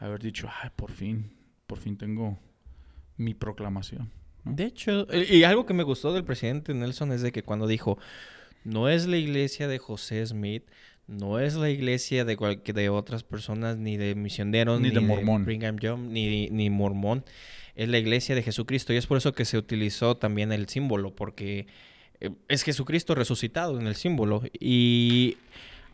haber 0.05 0.21
dicho, 0.21 0.49
ay, 0.61 0.69
por 0.75 0.91
fin, 0.91 1.31
por 1.67 1.77
fin 1.77 1.97
tengo 1.97 2.37
mi 3.17 3.33
proclamación. 3.33 4.11
De 4.43 4.65
hecho, 4.65 5.07
y 5.13 5.43
algo 5.43 5.65
que 5.65 5.73
me 5.73 5.83
gustó 5.83 6.13
del 6.13 6.23
presidente 6.23 6.73
Nelson 6.73 7.11
es 7.11 7.21
de 7.21 7.31
que 7.31 7.43
cuando 7.43 7.67
dijo, 7.67 7.99
no 8.63 8.89
es 8.89 9.05
la 9.05 9.17
iglesia 9.17 9.67
de 9.67 9.77
José 9.77 10.25
Smith, 10.25 10.63
no 11.07 11.39
es 11.39 11.55
la 11.55 11.69
iglesia 11.69 12.25
de, 12.25 12.35
de 12.63 12.89
otras 12.89 13.23
personas, 13.23 13.77
ni 13.77 13.97
de 13.97 14.15
misioneros, 14.15 14.81
ni, 14.81 14.89
de 14.89 14.99
mormón, 14.99 15.45
ni, 15.45 16.49
ni 16.49 16.69
mormón, 16.69 17.23
es 17.75 17.89
la 17.89 17.97
iglesia 17.97 18.33
de 18.33 18.43
Jesucristo. 18.43 18.93
Y 18.93 18.97
es 18.97 19.07
por 19.07 19.17
eso 19.17 19.33
que 19.33 19.45
se 19.45 19.57
utilizó 19.57 20.17
también 20.17 20.51
el 20.51 20.67
símbolo, 20.67 21.15
porque 21.15 21.67
eh, 22.19 22.31
es 22.47 22.63
Jesucristo 22.63 23.13
resucitado 23.13 23.79
en 23.79 23.87
el 23.87 23.95
símbolo. 23.95 24.43
Y 24.59 25.37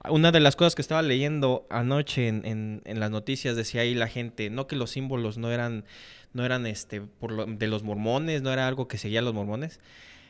una 0.09 0.31
de 0.31 0.39
las 0.39 0.55
cosas 0.55 0.75
que 0.75 0.81
estaba 0.81 1.01
leyendo 1.01 1.65
anoche 1.69 2.27
en, 2.27 2.81
las 2.85 3.11
noticias 3.11 3.55
decía 3.55 3.81
ahí 3.81 3.93
la 3.93 4.07
gente, 4.07 4.49
no 4.49 4.67
que 4.67 4.75
los 4.75 4.91
símbolos 4.91 5.37
no 5.37 5.51
eran, 5.51 5.85
no 6.33 6.45
eran 6.45 6.65
este, 6.65 7.01
por 7.01 7.57
de 7.57 7.67
los 7.67 7.83
mormones, 7.83 8.41
no 8.41 8.51
era 8.51 8.67
algo 8.67 8.87
que 8.87 8.97
seguían 8.97 9.25
los 9.25 9.33
mormones. 9.33 9.79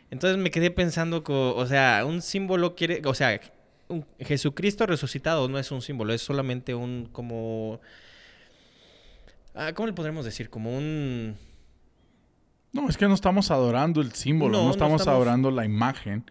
Entonces 0.09 0.37
me 0.37 0.51
quedé 0.51 0.71
pensando, 0.71 1.23
o 1.27 1.65
sea, 1.65 2.03
un 2.05 2.21
símbolo 2.21 2.75
quiere, 2.75 3.01
o 3.05 3.13
sea, 3.13 3.39
un 3.89 4.05
Jesucristo 4.19 4.85
resucitado 4.85 5.47
no 5.49 5.59
es 5.59 5.71
un 5.71 5.81
símbolo, 5.81 6.13
es 6.13 6.21
solamente 6.21 6.75
un 6.75 7.09
como... 7.11 7.79
Ah, 9.53 9.73
¿Cómo 9.73 9.87
le 9.87 9.93
podremos 9.93 10.23
decir? 10.23 10.49
Como 10.49 10.77
un... 10.77 11.35
No, 12.71 12.89
es 12.89 12.97
que 12.97 13.07
no 13.07 13.15
estamos 13.15 13.49
adorando 13.49 14.01
el 14.01 14.13
símbolo, 14.13 14.61
no, 14.61 14.71
estamos 14.71 15.07
adorando 15.07 15.51
la 15.51 15.65
imagen 15.65 16.25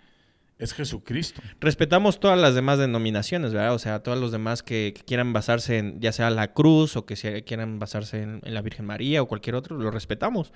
es 0.58 0.72
Jesucristo. 0.72 1.42
Respetamos 1.60 2.18
todas 2.18 2.38
las 2.38 2.54
demás 2.54 2.78
denominaciones, 2.78 3.52
¿verdad? 3.52 3.74
O 3.74 3.78
sea, 3.78 4.02
todos 4.02 4.18
los 4.18 4.32
demás 4.32 4.62
que, 4.62 4.94
quieran 5.06 5.32
basarse 5.32 5.78
en 5.78 6.00
ya 6.00 6.12
sea 6.12 6.30
la 6.30 6.54
cruz 6.54 6.96
o 6.96 7.04
que 7.04 7.44
quieran 7.44 7.78
basarse 7.78 8.22
en, 8.22 8.40
la 8.42 8.62
Virgen 8.62 8.86
María 8.86 9.22
o 9.22 9.26
cualquier 9.26 9.54
otro, 9.54 9.76
lo 9.76 9.90
respetamos. 9.90 10.52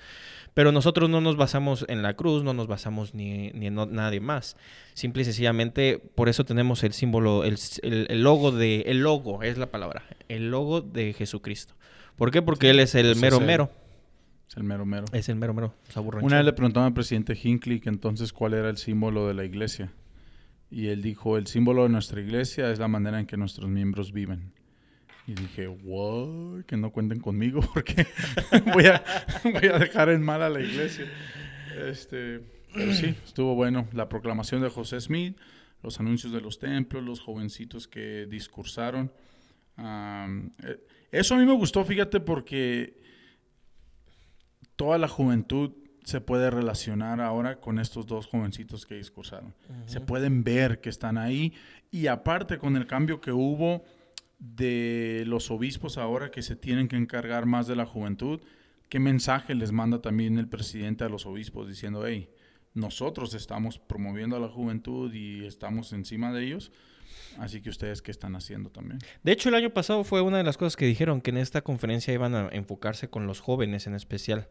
Pero 0.55 0.73
nosotros 0.73 1.11
no 1.11 1.21
nos 1.21 1.37
basamos 1.37 1.85
en 1.89 2.03
la 2.03 2.15
cruz, 2.15 2.43
no 2.43 2.55
nos 2.55 2.67
basamos 2.67 3.15
ni, 3.15 3.49
en 3.49 3.75
nadie 3.75 4.21
más. 4.21 4.57
Simple 4.95 5.23
y 5.23 5.25
sencillamente, 5.27 5.99
por 6.15 6.29
eso 6.29 6.45
tenemos 6.45 6.83
el 6.83 6.95
símbolo, 6.95 7.45
el, 7.45 8.23
logo 8.23 8.53
de, 8.53 8.83
el 8.87 9.01
logo 9.01 9.43
es 9.43 9.59
la 9.59 9.71
palabra, 9.71 10.05
el 10.29 10.51
logo 10.51 10.81
de 10.81 11.13
Jesucristo. 11.13 11.75
¿Por 12.17 12.31
qué? 12.31 12.41
Porque 12.41 12.71
Él 12.71 12.81
es 12.81 12.95
el 12.95 13.17
mero 13.17 13.39
mero. 13.41 13.71
Es 14.51 14.57
el 14.57 14.65
mero 14.65 14.85
mero. 14.85 15.05
Es 15.13 15.29
el 15.29 15.37
mero 15.37 15.55
mero. 15.55 15.75
Una 16.23 16.39
vez 16.39 16.45
le 16.45 16.53
preguntaron 16.53 16.89
al 16.89 16.93
presidente 16.93 17.39
Hinckley 17.41 17.79
que 17.79 17.89
entonces 17.89 18.33
cuál 18.33 18.55
era 18.55 18.69
el 18.69 18.79
símbolo 18.79 19.29
de 19.29 19.35
la 19.35 19.45
iglesia. 19.45 19.93
Y 20.73 20.89
él 20.89 21.03
dijo, 21.03 21.39
el 21.39 21.47
símbolo 21.47 21.85
de 21.85 21.91
nuestra 21.91 22.21
iglesia 22.21 22.73
es 22.73 22.81
la 22.81 22.89
manera 22.89 23.21
en 23.21 23.27
que 23.27 23.37
nuestros 23.37 23.71
miembros 23.71 24.13
viven. 24.13 24.53
Y 25.29 25.35
dije, 25.35 25.69
wow, 25.69 26.65
que 26.67 26.77
no 26.77 26.91
cuenten 26.91 27.21
conmigo 27.21 27.61
porque 27.75 28.09
voy, 28.75 28.87
a, 28.87 29.05
voy 29.45 29.69
a 29.69 29.79
dejar 29.79 30.09
en 30.09 30.21
mal 30.21 30.43
a 30.43 30.49
la 30.49 30.61
iglesia. 30.61 31.07
Este, 31.87 32.41
pero 32.75 32.93
sí, 32.93 33.15
estuvo 33.25 33.55
bueno. 33.55 33.87
La 33.93 34.09
proclamación 34.09 34.63
de 34.63 34.69
José 34.69 35.01
Smith, 35.01 35.37
los 35.81 36.01
anuncios 36.01 36.33
de 36.33 36.41
los 36.41 36.59
templos, 36.59 37.05
los 37.05 37.21
jovencitos 37.21 37.87
que 37.87 38.27
discursaron. 38.27 39.13
Eh, 39.79 40.81
eso 41.13 41.37
a 41.37 41.39
mí 41.39 41.47
me 41.47 41.55
gustó, 41.55 41.85
fíjate, 41.85 42.19
porque 42.19 43.00
toda 44.81 44.97
la 44.97 45.09
juventud 45.09 45.73
se 46.05 46.23
puede 46.23 46.49
relacionar 46.49 47.21
ahora 47.21 47.61
con 47.61 47.79
estos 47.79 48.07
dos 48.07 48.27
jovencitos 48.27 48.87
que 48.87 48.95
discursaron. 48.95 49.55
Se 49.85 50.01
pueden 50.01 50.43
ver 50.43 50.81
que 50.81 50.89
están 50.89 51.19
ahí 51.19 51.53
y 51.91 52.07
aparte 52.07 52.57
con 52.57 52.79
el 52.79 52.87
cambio 52.87 53.21
que 53.21 53.31
hubo 53.31 53.85
de 54.39 55.25
los 55.27 55.51
obispos 55.51 55.99
ahora 55.99 56.31
que 56.31 56.41
se 56.41 56.57
tienen 56.57 56.89
que 56.89 56.97
encargar 56.97 57.45
más 57.45 57.67
de 57.67 57.77
la 57.77 57.85
juventud, 57.85 58.41
¿qué 58.89 58.99
mensaje 58.99 59.55
les 59.55 59.71
manda 59.71 60.01
también 60.01 60.39
el 60.39 60.49
presidente 60.49 61.05
a 61.05 61.11
los 61.11 61.27
obispos 61.27 61.69
diciendo, 61.69 62.07
hey, 62.07 62.31
nosotros 62.73 63.35
estamos 63.35 63.79
promoviendo 63.79 64.37
a 64.37 64.41
la 64.41 64.49
juventud 64.49 65.13
y 65.13 65.45
estamos 65.45 65.93
encima 65.93 66.33
de 66.33 66.47
ellos? 66.47 66.73
Así 67.39 67.61
que 67.61 67.71
ustedes 67.71 68.03
qué 68.03 68.11
están 68.11 68.37
haciendo 68.37 68.71
también. 68.71 68.99
De 69.23 69.33
hecho, 69.33 69.49
el 69.49 69.55
año 69.55 69.71
pasado 69.71 70.05
fue 70.05 70.21
una 70.21 70.39
de 70.39 70.45
las 70.45 70.57
cosas 70.57 70.77
que 70.77 70.87
dijeron 70.87 71.21
que 71.21 71.31
en 71.31 71.39
esta 71.39 71.63
conferencia 71.63 72.13
iban 72.13 72.35
a 72.35 72.49
enfocarse 72.53 73.09
con 73.09 73.27
los 73.27 73.41
jóvenes 73.41 73.87
en 73.87 73.95
especial. 73.95 74.49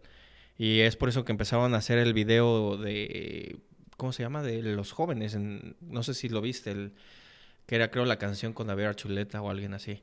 Y 0.58 0.82
es 0.82 0.96
por 0.96 1.10
eso 1.10 1.24
que 1.24 1.32
empezaban 1.32 1.74
a 1.74 1.78
hacer 1.78 1.98
el 1.98 2.14
video 2.14 2.78
de, 2.78 3.60
¿cómo 3.98 4.12
se 4.12 4.24
llama? 4.24 4.44
De 4.44 4.62
los 4.62 4.92
jóvenes. 4.92 5.38
no 5.38 6.04
sé 6.04 6.14
si 6.14 6.30
lo 6.30 6.42
viste, 6.42 6.72
el, 6.72 6.94
que 7.66 7.76
era 7.76 7.92
creo 7.92 8.06
la 8.06 8.18
canción 8.18 8.54
con 8.54 8.68
David 8.68 8.86
Archuleta 8.86 9.42
o 9.42 9.50
alguien 9.50 9.74
así. 9.74 10.02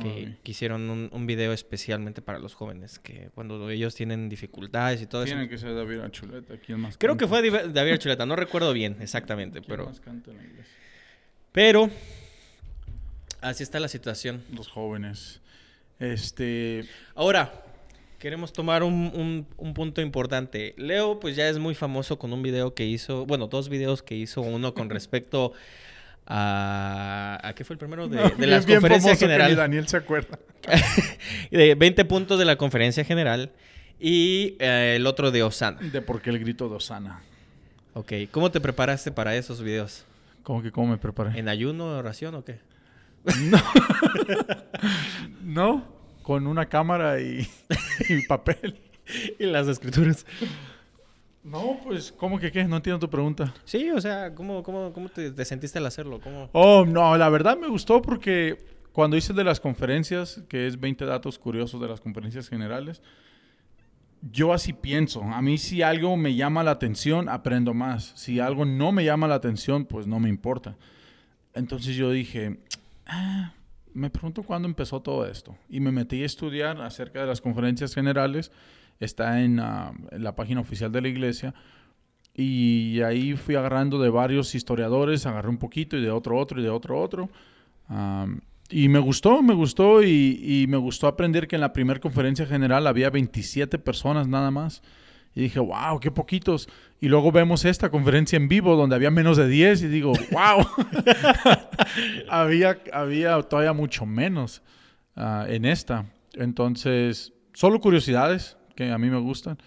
que, 0.00 0.38
hicieron 0.44 0.88
un, 0.88 1.10
un, 1.12 1.26
video 1.26 1.52
especialmente 1.52 2.22
para 2.22 2.38
los 2.38 2.54
jóvenes, 2.54 2.98
que 2.98 3.28
cuando 3.34 3.68
ellos 3.68 3.94
tienen 3.94 4.30
dificultades 4.30 5.02
y 5.02 5.06
todo 5.06 5.22
eso. 5.24 5.34
Tiene 5.34 5.50
que 5.50 5.58
ser 5.58 5.74
David 5.74 5.98
Archuleta, 5.98 6.56
¿quién 6.56 6.80
más 6.80 6.96
Creo 6.96 7.18
que 7.18 7.28
fue 7.28 7.42
David 7.50 7.92
Archuleta, 7.92 8.24
no 8.24 8.34
recuerdo 8.34 8.72
bien 8.72 8.96
exactamente, 9.00 9.60
¿Quién 9.60 9.68
pero... 9.68 9.84
Más 9.84 10.00
canta 10.00 10.30
en? 10.30 10.64
Pero 11.52 11.90
así 13.40 13.62
está 13.62 13.78
la 13.78 13.88
situación. 13.88 14.42
Los 14.54 14.68
jóvenes. 14.68 15.40
Este... 15.98 16.84
Ahora, 17.14 17.52
queremos 18.18 18.52
tomar 18.52 18.82
un, 18.82 19.46
punto 19.74 20.00
importante. 20.00 20.74
Leo, 20.76 21.20
pues 21.20 21.36
ya 21.36 21.48
es 21.48 21.58
muy 21.58 21.74
famoso 21.74 22.18
con 22.18 22.32
un 22.32 22.42
video 22.42 22.74
que 22.74 22.86
hizo, 22.86 23.26
bueno, 23.26 23.46
dos 23.46 23.68
videos 23.68 24.02
que 24.02 24.14
hizo, 24.14 24.40
uno 24.40 24.74
con 24.74 24.90
respecto 24.90 25.52
a... 26.26 27.38
¿A 27.42 27.54
qué 27.54 27.64
fue 27.64 27.74
el 27.74 27.78
primero? 27.78 28.08
De, 28.08 28.16
de 28.16 28.46
las 28.46 28.64
conferencias 28.64 29.18
general. 29.18 29.54
Daniel 29.54 29.86
se 29.88 29.98
acuerda. 29.98 30.38
de 31.50 31.74
20 31.74 32.04
puntos 32.06 32.38
de 32.38 32.44
la 32.44 32.56
conferencia 32.56 33.04
general 33.04 33.50
y 33.98 34.56
eh, 34.58 34.94
el 34.96 35.06
otro 35.06 35.30
de 35.30 35.42
Osana. 35.42 35.78
De 35.80 36.00
por 36.00 36.22
qué 36.22 36.30
el 36.30 36.38
grito 36.38 36.68
de 36.68 36.76
Osana. 36.76 37.22
Ok, 37.94 38.12
¿cómo 38.30 38.50
te 38.50 38.60
preparaste 38.60 39.10
para 39.10 39.36
esos 39.36 39.62
videos? 39.62 40.04
¿Cómo 40.42 40.62
que 40.62 40.72
cómo 40.72 40.88
me 40.88 40.98
preparé? 40.98 41.38
¿En 41.38 41.48
ayuno, 41.48 41.86
oración 41.98 42.34
o 42.34 42.44
qué? 42.44 42.60
No. 43.40 43.58
no 45.42 46.02
con 46.22 46.46
una 46.46 46.66
cámara 46.66 47.20
y, 47.20 47.46
papel. 48.28 48.80
y 49.38 49.46
las 49.46 49.68
escrituras. 49.68 50.24
No, 51.44 51.80
pues, 51.82 52.12
¿cómo 52.12 52.38
que 52.38 52.52
qué? 52.52 52.64
No 52.64 52.76
entiendo 52.76 53.00
tu 53.00 53.10
pregunta. 53.10 53.52
Sí, 53.64 53.90
o 53.90 54.00
sea, 54.00 54.34
¿cómo, 54.34 54.62
cómo, 54.62 54.92
cómo 54.92 55.08
te, 55.08 55.44
sentiste 55.44 55.78
al 55.78 55.86
hacerlo? 55.86 56.20
¿Cómo? 56.20 56.48
Oh, 56.52 56.84
no, 56.86 57.16
la 57.16 57.28
verdad 57.28 57.58
me 57.58 57.66
gustó 57.66 58.00
porque 58.00 58.58
cuando 58.92 59.16
hice 59.16 59.32
de 59.32 59.42
las 59.42 59.58
conferencias, 59.58 60.42
que 60.48 60.66
es 60.66 60.78
20 60.78 61.04
datos 61.04 61.38
curiosos 61.38 61.80
de 61.80 61.88
las 61.88 62.00
conferencias 62.00 62.48
generales, 62.48 63.02
yo 64.30 64.52
así 64.52 64.72
pienso. 64.72 65.22
A 65.22 65.42
mí 65.42 65.58
si 65.58 65.82
algo 65.82 66.16
me 66.16 66.34
llama 66.34 66.62
la 66.62 66.72
atención, 66.72 67.28
aprendo 67.28 67.74
más. 67.74 68.12
Si 68.14 68.38
algo 68.40 68.64
no 68.64 68.92
me 68.92 69.04
llama 69.04 69.26
la 69.26 69.34
atención, 69.34 69.84
pues 69.84 70.06
no 70.06 70.20
me 70.20 70.28
importa. 70.28 70.76
Entonces 71.54 71.96
yo 71.96 72.10
dije, 72.10 72.58
ah, 73.06 73.52
me 73.92 74.10
pregunto 74.10 74.42
cuándo 74.42 74.68
empezó 74.68 75.00
todo 75.00 75.26
esto. 75.26 75.56
Y 75.68 75.80
me 75.80 75.90
metí 75.90 76.22
a 76.22 76.26
estudiar 76.26 76.80
acerca 76.80 77.20
de 77.20 77.26
las 77.26 77.40
conferencias 77.40 77.94
generales. 77.94 78.52
Está 79.00 79.42
en, 79.42 79.58
ah, 79.58 79.92
en 80.10 80.22
la 80.22 80.36
página 80.36 80.60
oficial 80.60 80.92
de 80.92 81.02
la 81.02 81.08
iglesia. 81.08 81.54
Y 82.34 83.02
ahí 83.02 83.34
fui 83.34 83.56
agarrando 83.56 84.00
de 84.00 84.08
varios 84.08 84.54
historiadores, 84.54 85.26
agarré 85.26 85.48
un 85.48 85.58
poquito 85.58 85.96
y 85.96 86.02
de 86.02 86.10
otro 86.10 86.38
otro 86.38 86.60
y 86.60 86.62
de 86.62 86.70
otro 86.70 86.98
otro. 86.98 87.28
Y 88.72 88.88
me 88.88 88.98
gustó, 88.98 89.42
me 89.42 89.54
gustó 89.54 90.02
y, 90.02 90.40
y 90.42 90.66
me 90.66 90.78
gustó 90.78 91.06
aprender 91.06 91.46
que 91.46 91.56
en 91.56 91.60
la 91.60 91.72
primera 91.72 92.00
conferencia 92.00 92.46
general 92.46 92.86
había 92.86 93.10
27 93.10 93.78
personas 93.78 94.26
nada 94.26 94.50
más. 94.50 94.82
Y 95.34 95.42
dije, 95.42 95.60
wow, 95.60 95.98
qué 96.00 96.10
poquitos. 96.10 96.68
Y 97.00 97.08
luego 97.08 97.32
vemos 97.32 97.64
esta 97.64 97.90
conferencia 97.90 98.36
en 98.36 98.48
vivo 98.48 98.76
donde 98.76 98.96
había 98.96 99.10
menos 99.10 99.36
de 99.36 99.48
10 99.48 99.82
y 99.82 99.88
digo, 99.88 100.12
wow, 100.30 100.66
había, 102.28 102.78
había 102.92 103.40
todavía 103.42 103.72
mucho 103.72 104.04
menos 104.04 104.62
ah, 105.16 105.46
en 105.48 105.64
esta. 105.64 106.06
Entonces, 106.34 107.32
solo 107.54 107.80
curiosidades 107.80 108.56
que 108.76 108.90
a 108.90 108.98
mí 108.98 109.10
me 109.10 109.18
gustan. 109.18 109.58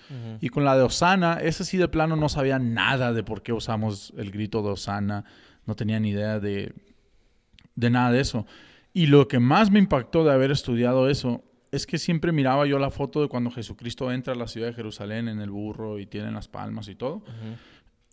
Y 0.41 0.49
con 0.49 0.65
la 0.65 0.75
de 0.75 0.83
Osana, 0.83 1.39
esa 1.41 1.63
sí 1.63 1.77
de 1.77 1.87
plano 1.87 2.15
no 2.15 2.27
sabía 2.27 2.57
nada 2.57 3.13
de 3.13 3.23
por 3.23 3.43
qué 3.43 3.53
usamos 3.53 4.13
el 4.17 4.31
grito 4.31 4.63
de 4.63 4.69
Osana. 4.69 5.25
No 5.65 5.75
tenía 5.75 5.99
ni 5.99 6.09
idea 6.09 6.39
de, 6.39 6.73
de 7.75 7.89
nada 7.89 8.11
de 8.11 8.21
eso. 8.21 8.47
Y 8.95 9.07
lo 9.07 9.27
que 9.27 9.39
más 9.39 9.69
me 9.69 9.77
impactó 9.79 10.23
de 10.23 10.31
haber 10.31 10.49
estudiado 10.51 11.09
eso 11.09 11.43
es 11.71 11.85
que 11.85 11.97
siempre 11.97 12.31
miraba 12.31 12.65
yo 12.65 12.79
la 12.79 12.89
foto 12.89 13.21
de 13.21 13.27
cuando 13.27 13.51
Jesucristo 13.51 14.09
entra 14.11 14.33
a 14.33 14.37
la 14.37 14.47
ciudad 14.47 14.67
de 14.67 14.73
Jerusalén 14.73 15.27
en 15.27 15.41
el 15.41 15.49
burro 15.51 15.99
y 15.99 16.05
tienen 16.05 16.33
las 16.33 16.47
palmas 16.47 16.87
y 16.87 16.95
todo. 16.95 17.15
Ujú. 17.17 17.25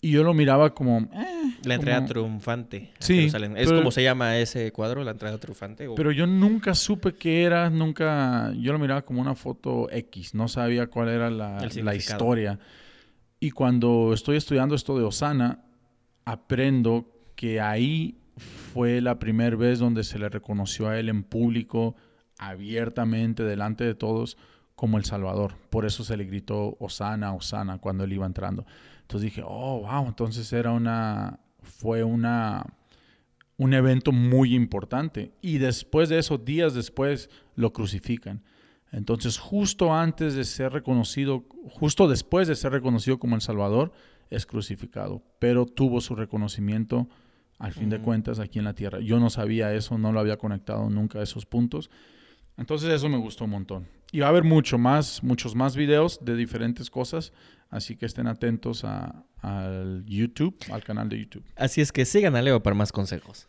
Y 0.01 0.11
yo 0.11 0.25
lo 0.25 0.35
miraba 0.35 0.75
como... 0.75 0.99
eh, 1.13 1.55
La 1.63 1.75
entrada 1.75 1.99
como- 1.99 2.09
triunfante. 2.09 2.91
a 2.99 3.05
Sí, 3.05 3.15
Jerusalén. 3.19 3.57
¿Es 3.57 3.67
pero- 3.69 3.79
como 3.79 3.93
se 3.93 4.03
llama 4.03 4.37
ese 4.39 4.73
cuadro, 4.73 5.05
la 5.05 5.13
entrada 5.13 5.39
triunfante? 5.39 5.87
o- 5.87 5.95
Pero 5.95 6.11
yo 6.11 6.27
nunca 6.27 6.75
supe 6.75 7.15
qué 7.15 7.45
era, 7.45 7.71
nunca... 7.71 8.53
Yo 8.59 8.73
lo 8.73 8.81
miraba 8.81 9.03
como 9.03 9.21
una 9.21 9.37
foto 9.37 9.89
X, 9.93 10.35
no 10.35 10.49
sabía 10.49 10.89
cuál 10.89 11.09
era 11.11 11.31
la, 11.31 11.65
la 11.83 11.95
historia. 11.95 12.59
Y 13.39 13.53
cuando 13.53 14.13
estoy 14.13 14.37
estudiando 14.37 14.75
esto 14.75 14.99
de 14.99 15.05
Osana, 15.05 15.61
aprendo 16.25 17.07
que 17.37 17.61
ahí 17.61 18.19
fue 18.37 19.01
la 19.01 19.19
primera 19.19 19.57
vez 19.57 19.79
donde 19.79 20.05
se 20.05 20.19
le 20.19 20.29
reconoció 20.29 20.89
a 20.89 20.99
él 20.99 21.09
en 21.09 21.23
público, 21.23 21.97
abiertamente, 22.39 23.43
delante 23.43 23.85
de 23.85 23.95
todos, 23.95 24.37
como 24.75 24.99
el 24.99 25.05
Salvador. 25.05 25.55
Por 25.71 25.85
eso 25.85 26.05
se 26.05 26.17
le 26.17 26.25
gritó 26.25 26.77
Osana, 26.81 27.35
Osana 27.35 27.79
cuando 27.79 28.05
él 28.05 28.13
iba 28.13 28.27
entrando. 28.27 28.67
Entonces 29.03 29.31
dije, 29.31 29.43
oh, 29.45 29.81
wow, 29.81 30.07
entonces 30.07 30.53
era 30.53 30.73
una, 30.73 31.39
fue 31.61 32.03
una, 32.03 32.65
un 33.57 33.75
evento 33.75 34.13
muy 34.13 34.55
importante. 34.55 35.33
Y 35.41 35.59
después 35.59 36.09
de 36.09 36.19
eso, 36.19 36.39
días 36.39 36.75
después, 36.75 37.31
lo 37.55 37.73
crucifican. 37.73 38.43
Entonces, 38.91 39.39
justo 39.39 39.95
antes 39.95 40.35
de 40.35 40.45
ser 40.45 40.73
reconocido, 40.73 41.45
justo 41.71 42.09
después 42.09 42.47
de 42.49 42.57
ser 42.57 42.73
reconocido 42.73 43.19
como 43.19 43.37
el 43.37 43.41
Salvador, 43.41 43.93
es 44.31 44.47
crucificado. 44.47 45.23
Pero 45.39 45.67
tuvo 45.67 46.01
su 46.01 46.15
reconocimiento, 46.15 47.09
al 47.63 47.73
fin 47.73 47.89
de 47.91 47.99
cuentas, 48.01 48.39
aquí 48.41 48.59
en 48.59 48.65
la 48.65 48.75
tierra. 48.75 49.01
Yo 49.01 49.21
no 49.21 49.31
sabía 49.31 49.73
eso, 49.73 49.97
no 49.97 50.11
lo 50.13 50.21
había 50.21 50.37
conectado 50.37 50.91
nunca 50.91 51.21
a 51.21 51.23
esos 51.23 51.47
puntos. 51.47 51.91
Entonces, 52.59 52.91
eso 52.91 53.09
me 53.09 53.17
gustó 53.19 53.45
un 53.45 53.51
montón. 53.51 53.87
Y 54.11 54.21
va 54.21 54.27
a 54.27 54.31
haber 54.31 54.45
mucho 54.45 54.79
más, 54.79 55.23
muchos 55.23 55.55
más 55.55 55.77
videos 55.77 56.19
de 56.25 56.35
diferentes 56.37 56.91
cosas. 56.91 57.33
Así 57.71 57.97
que 57.97 58.05
estén 58.05 58.27
atentos 58.27 58.85
a- 58.85 59.25
al 59.41 60.05
YouTube, 60.07 60.57
al 60.71 60.83
canal 60.85 61.09
de 61.09 61.21
YouTube. 61.21 61.45
Así 61.57 61.81
es 61.81 61.91
que 61.93 62.05
sigan 62.05 62.37
a 62.37 62.43
Leo 62.43 62.63
para 62.63 62.75
más 62.75 62.93
consejos. 62.93 63.49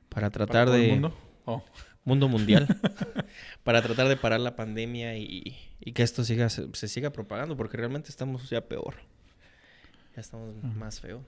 para 0.09 0.29
¿Para 0.29 0.31
tratar 0.31 0.67
el 0.69 0.81
de... 0.81 0.87
mundo? 0.89 1.13
Oh, 1.45 1.63
mundo 2.03 2.27
mundial 2.27 2.67
para 3.63 3.81
tratar 3.83 4.07
de 4.07 4.17
parar 4.17 4.39
la 4.39 4.55
pandemia 4.55 5.17
y, 5.17 5.55
y 5.79 5.91
que 5.93 6.01
esto 6.01 6.23
siga 6.23 6.49
se, 6.49 6.67
se 6.73 6.87
siga 6.87 7.11
propagando 7.11 7.55
porque 7.55 7.77
realmente 7.77 8.09
estamos 8.09 8.49
ya 8.49 8.61
peor. 8.61 8.95
Ya 10.15 10.21
estamos 10.21 10.55
más 10.75 10.99
feo. 10.99 11.23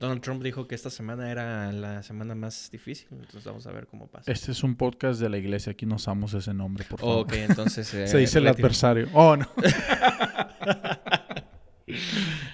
Donald 0.00 0.20
Trump 0.22 0.42
dijo 0.42 0.66
que 0.66 0.74
esta 0.74 0.90
semana 0.90 1.30
era 1.30 1.70
la 1.72 2.02
semana 2.02 2.34
más 2.34 2.70
difícil, 2.72 3.06
entonces 3.12 3.44
vamos 3.44 3.66
a 3.66 3.72
ver 3.72 3.86
cómo 3.86 4.08
pasa. 4.08 4.32
Este 4.32 4.50
es 4.50 4.64
un 4.64 4.74
podcast 4.74 5.20
de 5.20 5.28
la 5.28 5.38
iglesia, 5.38 5.72
aquí 5.72 5.86
no 5.86 5.96
usamos 5.96 6.34
ese 6.34 6.52
nombre, 6.52 6.84
por 6.88 6.98
favor. 6.98 7.26
ok, 7.26 7.32
entonces 7.34 7.92
eh, 7.94 8.08
Se 8.08 8.18
dice 8.18 8.38
el 8.38 8.48
adversario. 8.48 9.08
Oh, 9.12 9.36
no. 9.36 9.46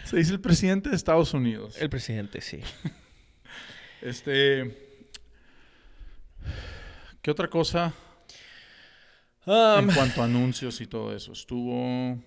Se 0.04 0.16
dice 0.16 0.32
el 0.32 0.40
presidente 0.40 0.90
de 0.90 0.96
Estados 0.96 1.32
Unidos. 1.34 1.80
El 1.80 1.88
presidente, 1.88 2.40
sí. 2.40 2.60
Este. 4.02 5.02
¿Qué 7.22 7.30
otra 7.30 7.48
cosa 7.48 7.94
Um, 9.46 9.88
en 9.88 9.94
cuanto 9.94 10.22
a 10.22 10.24
anuncios 10.24 10.80
y 10.80 10.86
todo 10.86 11.14
eso? 11.14 11.32
Estuvo. 11.32 12.20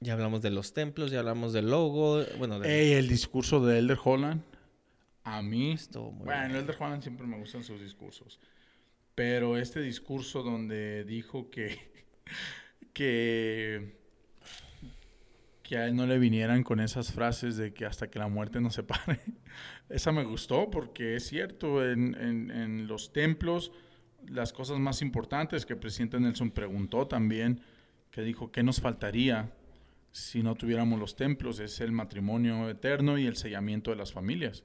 Ya 0.00 0.12
hablamos 0.12 0.42
de 0.42 0.50
los 0.50 0.74
templos, 0.74 1.10
ya 1.10 1.20
hablamos 1.20 1.52
del 1.52 1.70
logo, 1.70 2.22
bueno, 2.38 2.58
de 2.60 2.68
Ey, 2.68 2.92
el 2.92 3.08
discurso 3.08 3.64
de 3.64 3.78
Elder 3.78 3.98
Holland. 4.02 4.42
A 5.24 5.42
mí. 5.42 5.72
esto 5.72 6.10
muy 6.10 6.26
Bueno, 6.26 6.48
bien. 6.48 6.56
Elder 6.56 6.76
Holland 6.78 7.02
siempre 7.02 7.26
me 7.26 7.38
gustan 7.38 7.64
sus 7.64 7.80
discursos. 7.80 8.38
Pero 9.14 9.56
este 9.56 9.80
discurso 9.80 10.42
donde 10.42 11.04
dijo 11.04 11.50
que. 11.50 11.78
que. 12.92 13.96
que 15.62 15.78
a 15.78 15.86
él 15.86 15.96
no 15.96 16.06
le 16.06 16.18
vinieran 16.18 16.62
con 16.62 16.78
esas 16.78 17.12
frases 17.12 17.56
de 17.56 17.72
que 17.72 17.86
hasta 17.86 18.08
que 18.08 18.18
la 18.18 18.28
muerte 18.28 18.60
nos 18.60 18.74
separe. 18.74 19.20
Esa 19.88 20.12
me 20.12 20.24
gustó 20.24 20.70
porque 20.70 21.16
es 21.16 21.26
cierto, 21.26 21.84
en, 21.84 22.14
en, 22.14 22.50
en, 22.50 22.86
los 22.86 23.12
templos, 23.12 23.72
las 24.28 24.52
cosas 24.52 24.78
más 24.78 25.00
importantes 25.00 25.64
que 25.64 25.72
el 25.72 25.78
presidente 25.78 26.20
Nelson 26.20 26.50
preguntó 26.50 27.06
también, 27.06 27.62
que 28.10 28.22
dijo, 28.22 28.52
¿qué 28.52 28.62
nos 28.62 28.80
faltaría 28.80 29.52
si 30.16 30.42
no 30.42 30.54
tuviéramos 30.54 30.98
los 30.98 31.14
templos? 31.14 31.60
Es 31.60 31.82
el 31.82 31.92
matrimonio 31.92 32.70
eterno 32.70 33.18
y 33.18 33.26
el 33.26 33.36
sellamiento 33.36 33.90
de 33.90 33.96
las 33.96 34.12
familias. 34.12 34.64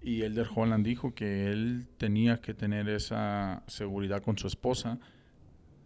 Y 0.00 0.22
Elder 0.22 0.46
Holland 0.54 0.86
dijo 0.86 1.16
que 1.16 1.50
él 1.50 1.88
tenía 1.98 2.40
que 2.40 2.54
tener 2.54 2.88
esa 2.88 3.64
seguridad 3.66 4.22
con 4.22 4.38
su 4.38 4.46
esposa 4.46 5.00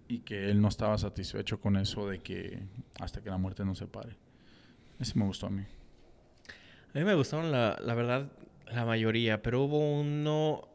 y 0.09 0.19
que 0.21 0.51
él 0.51 0.61
no 0.61 0.69
estaba 0.69 0.99
satisfecho 0.99 1.59
con 1.59 1.79
eso 1.79 2.07
de 2.07 2.19
que 2.19 2.65
hasta 3.01 3.23
que 3.23 3.31
la 3.31 3.39
muerte 3.39 3.65
nos 3.65 3.79
separe. 3.79 4.19
Ese 5.01 5.19
me 5.19 5.25
gustó 5.25 5.47
a 5.47 5.51
mí. 5.51 5.63
A 6.95 6.99
mí 6.99 7.05
me 7.05 7.15
gustaron, 7.15 7.51
la, 7.51 7.81
la 7.83 7.95
verdad, 7.95 8.31
la 8.71 8.85
mayoría, 8.85 9.41
pero 9.41 9.63
hubo 9.63 10.01
uno... 10.01 10.69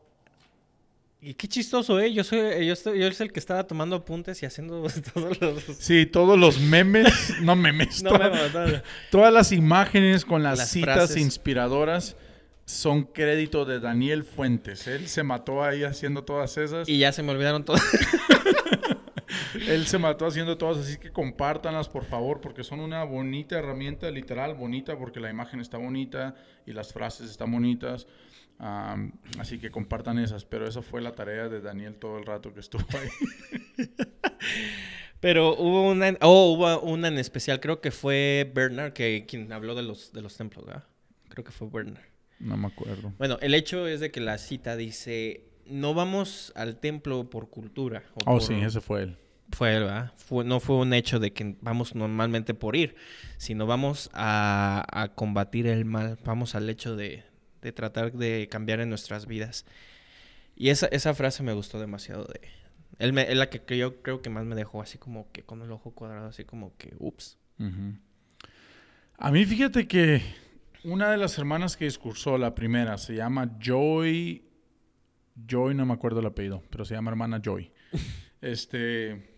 Y 1.20 1.34
qué 1.34 1.48
chistoso, 1.48 2.00
¿eh? 2.00 2.14
Yo 2.14 2.24
soy, 2.24 2.66
yo, 2.68 2.74
estoy, 2.74 3.00
yo 3.00 3.12
soy 3.12 3.28
el 3.28 3.34
que 3.34 3.40
estaba 3.40 3.66
tomando 3.66 3.96
apuntes 3.96 4.42
y 4.44 4.46
haciendo 4.46 4.86
todos 5.14 5.42
los... 5.42 5.64
Sí, 5.80 6.06
todos 6.06 6.38
los 6.38 6.60
memes, 6.60 7.34
no 7.42 7.56
memes, 7.56 8.04
No 8.04 8.12
toda- 8.12 8.30
memes, 8.30 8.54
no. 8.54 8.82
todas 9.10 9.34
las 9.34 9.52
imágenes 9.52 10.26
con 10.26 10.44
las, 10.44 10.60
Las 10.60 10.70
citas 10.70 10.96
frases. 10.96 11.18
inspiradoras 11.18 12.16
son 12.66 13.04
crédito 13.06 13.66
de 13.66 13.80
Daniel 13.80 14.24
Fuentes. 14.26 14.86
Él 14.88 15.08
se 15.08 15.24
mató 15.24 15.64
ahí 15.64 15.84
haciendo 15.84 16.24
todas 16.24 16.56
esas. 16.58 16.88
Y 16.88 17.00
ya 17.00 17.12
se 17.12 17.24
me 17.24 17.32
olvidaron 17.32 17.64
todos. 17.66 17.82
Él 19.68 19.88
se 19.88 19.98
mató 19.98 20.26
haciendo 20.28 20.58
todas, 20.58 20.78
así 20.78 20.98
que 20.98 21.10
compártanlas 21.12 21.90
por 21.90 22.06
favor, 22.06 22.42
porque 22.42 22.64
son 22.64 22.80
una 22.80 23.04
bonita 23.04 23.58
herramienta, 23.58 24.10
literal, 24.12 24.54
bonita, 24.54 24.98
porque 24.98 25.20
la 25.20 25.30
imagen 25.30 25.60
está 25.62 25.78
bonita 25.78 26.36
y 26.66 26.74
las 26.74 26.94
frases 26.94 27.30
están 27.32 27.52
bonitas. 27.52 28.06
Así 28.60 29.60
que 29.60 29.70
compartan 29.70 30.18
esas, 30.20 30.44
pero 30.46 30.68
esa 30.68 30.82
fue 30.82 31.02
la 31.02 31.12
tarea 31.14 31.48
de 31.50 31.62
Daniel 31.62 31.96
todo 31.96 32.18
el 32.18 32.26
rato 32.26 32.54
que 32.54 32.60
estuvo 32.60 32.84
ahí. 33.00 33.88
Pero 35.20 35.56
hubo 35.58 35.90
una... 35.90 36.10
en- 36.10 36.18
Oh, 36.22 36.54
hubo 36.54 36.80
una 36.82 37.08
en 37.08 37.18
especial. 37.18 37.60
Creo 37.60 37.82
que 37.82 37.90
fue 37.92 38.52
Bernard 38.54 38.94
que 38.94 39.26
quien 39.28 39.52
habló 39.52 39.74
de 39.74 39.82
los, 39.84 40.14
de 40.14 40.22
los 40.22 40.38
templos, 40.38 40.66
¿verdad? 40.66 40.84
Creo 41.30 41.44
que 41.44 41.52
fue 41.52 41.68
Bernard. 41.72 42.04
No 42.40 42.56
me 42.56 42.68
acuerdo. 42.68 43.14
Bueno, 43.18 43.38
el 43.42 43.54
hecho 43.56 43.88
es 43.88 44.00
de 44.00 44.12
que 44.12 44.20
la 44.22 44.38
cita 44.38 44.76
dice... 44.76 45.44
No 45.66 45.94
vamos 45.94 46.54
al 46.56 46.78
templo 46.80 47.30
por 47.30 47.50
cultura. 47.50 48.04
o 48.14 48.20
Oh, 48.22 48.34
por- 48.38 48.42
sí, 48.44 48.54
ese 48.54 48.80
fue 48.80 49.04
él. 49.04 49.18
Fue 49.52 49.76
él, 49.76 49.84
¿verdad? 49.86 50.14
Fue, 50.18 50.46
no 50.46 50.60
fue 50.60 50.76
un 50.78 50.94
hecho 50.94 51.20
de 51.20 51.34
que 51.34 51.56
vamos 51.62 51.96
normalmente 51.96 52.54
por 52.54 52.76
ir, 52.76 52.96
sino 53.38 53.66
vamos 53.66 54.10
a, 54.14 54.86
a 54.92 55.16
combatir 55.16 55.68
el 55.68 55.84
mal, 55.86 56.18
vamos 56.24 56.54
al 56.54 56.70
hecho 56.70 56.96
de, 56.96 57.24
de 57.68 57.74
tratar 57.74 58.12
de 58.14 58.48
cambiar 58.50 58.80
en 58.80 58.90
nuestras 58.90 59.26
vidas. 59.28 59.66
Y 60.56 60.70
esa, 60.70 60.88
esa 60.88 61.14
frase 61.14 61.44
me 61.44 61.54
gustó 61.54 61.80
demasiado 61.80 62.26
de... 62.26 62.42
Él 63.00 63.14
me- 63.14 63.30
es 63.32 63.38
la 63.38 63.50
que, 63.50 63.78
yo 63.78 64.02
creo 64.02 64.22
que 64.22 64.30
más 64.32 64.46
me 64.46 64.56
dejó 64.56 64.82
así 64.82 64.98
como 64.98 65.32
que 65.32 65.44
con 65.44 65.62
el 65.62 65.72
ojo 65.72 65.92
cuadrado, 65.92 66.28
así 66.30 66.44
como 66.46 66.76
que, 66.78 66.96
ups. 66.98 67.38
A 69.20 69.32
mí 69.32 69.46
fíjate 69.46 69.88
que 69.88 70.22
una 70.84 71.12
de 71.12 71.18
las 71.18 71.38
hermanas 71.38 71.76
que 71.78 71.86
discursó, 71.86 72.38
la 72.38 72.56
primera, 72.56 72.98
se 72.98 73.14
llama 73.16 73.58
Joy. 73.60 74.44
Joy, 75.48 75.76
no 75.76 75.86
me 75.86 75.94
acuerdo 75.94 76.20
el 76.22 76.26
apellido, 76.28 76.64
pero 76.70 76.86
se 76.86 76.96
llama 76.96 77.12
hermana 77.12 77.40
Joy. 77.44 77.72
este. 78.42 79.36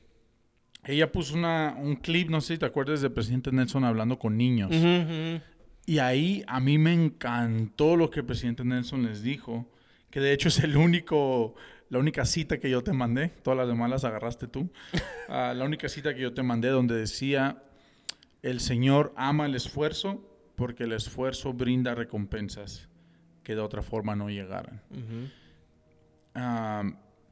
Ella 0.85 1.11
puso 1.11 1.35
una, 1.35 1.75
un 1.77 1.97
clip, 1.97 2.29
no 2.29 2.39
sé 2.39 2.53
si 2.53 2.59
te 2.59 2.65
acuerdas 2.65 3.01
del 3.01 3.11
presidente 3.11 3.51
Nelson 3.51 3.83
hablando 3.83 4.17
con 4.17 4.37
niños. 4.37 4.71
Ujú. 4.71 5.41
Y 5.89 5.97
ahí 5.97 6.43
a 6.45 6.59
mí 6.59 6.77
me 6.77 6.93
encantó 6.93 7.95
lo 7.95 8.11
que 8.11 8.19
el 8.19 8.25
presidente 8.27 8.63
Nelson 8.63 9.01
les 9.07 9.23
dijo, 9.23 9.65
que 10.11 10.19
de 10.19 10.33
hecho 10.33 10.49
es 10.49 10.59
el 10.59 10.77
único, 10.77 11.55
la 11.89 11.97
única 11.97 12.25
cita 12.25 12.59
que 12.59 12.69
yo 12.69 12.83
te 12.83 12.93
mandé, 12.93 13.29
todas 13.29 13.57
las 13.57 13.67
demás 13.67 13.89
las 13.89 14.03
agarraste 14.03 14.45
tú, 14.45 14.69
Ah, 15.29 15.51
la 15.55 15.65
única 15.65 15.89
cita 15.89 16.13
que 16.13 16.21
yo 16.21 16.31
te 16.31 16.43
mandé 16.43 16.67
donde 16.67 16.93
decía, 16.93 17.63
el 18.43 18.59
Señor 18.59 19.13
ama 19.17 19.47
el 19.47 19.55
esfuerzo 19.55 20.23
porque 20.55 20.83
el 20.83 20.93
esfuerzo 20.93 21.53
brinda 21.53 21.95
recompensas 21.95 22.87
que 23.41 23.55
de 23.55 23.61
otra 23.61 23.81
forma 23.81 24.15
no 24.15 24.29
llegaran. 24.29 24.83
Ah, 26.35 26.83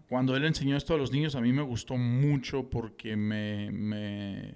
cuando 0.09 0.35
él 0.35 0.45
enseñó 0.45 0.77
esto 0.77 0.95
a 0.95 0.97
los 0.97 1.11
niños, 1.11 1.35
a 1.35 1.41
mí 1.41 1.53
me 1.53 1.61
gustó 1.61 1.95
mucho 1.95 2.71
porque 2.71 3.15
me, 3.15 3.69
me, 3.71 4.55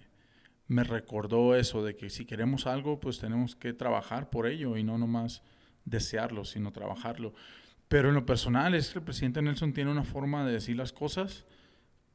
me 0.72 0.84
recordó 0.86 1.56
eso 1.56 1.84
de 1.84 1.96
que 1.98 2.10
si 2.10 2.26
queremos 2.26 2.66
algo, 2.66 3.00
pues 3.00 3.20
tenemos 3.20 3.56
que 3.56 3.74
trabajar 3.74 4.30
por 4.30 4.48
ello 4.48 4.78
y 4.78 4.84
no 4.84 4.98
nomás 4.98 5.42
desearlo, 5.86 6.46
sino 6.46 6.72
trabajarlo. 6.72 7.34
Pero 7.90 8.08
en 8.10 8.16
lo 8.16 8.26
personal 8.26 8.74
es 8.74 8.90
que 8.92 9.00
el 9.00 9.06
presidente 9.06 9.42
Nelson 9.42 9.74
tiene 9.74 9.92
una 9.92 10.06
forma 10.06 10.46
de 10.46 10.54
decir 10.54 10.78
las 10.78 10.94
cosas 10.94 11.46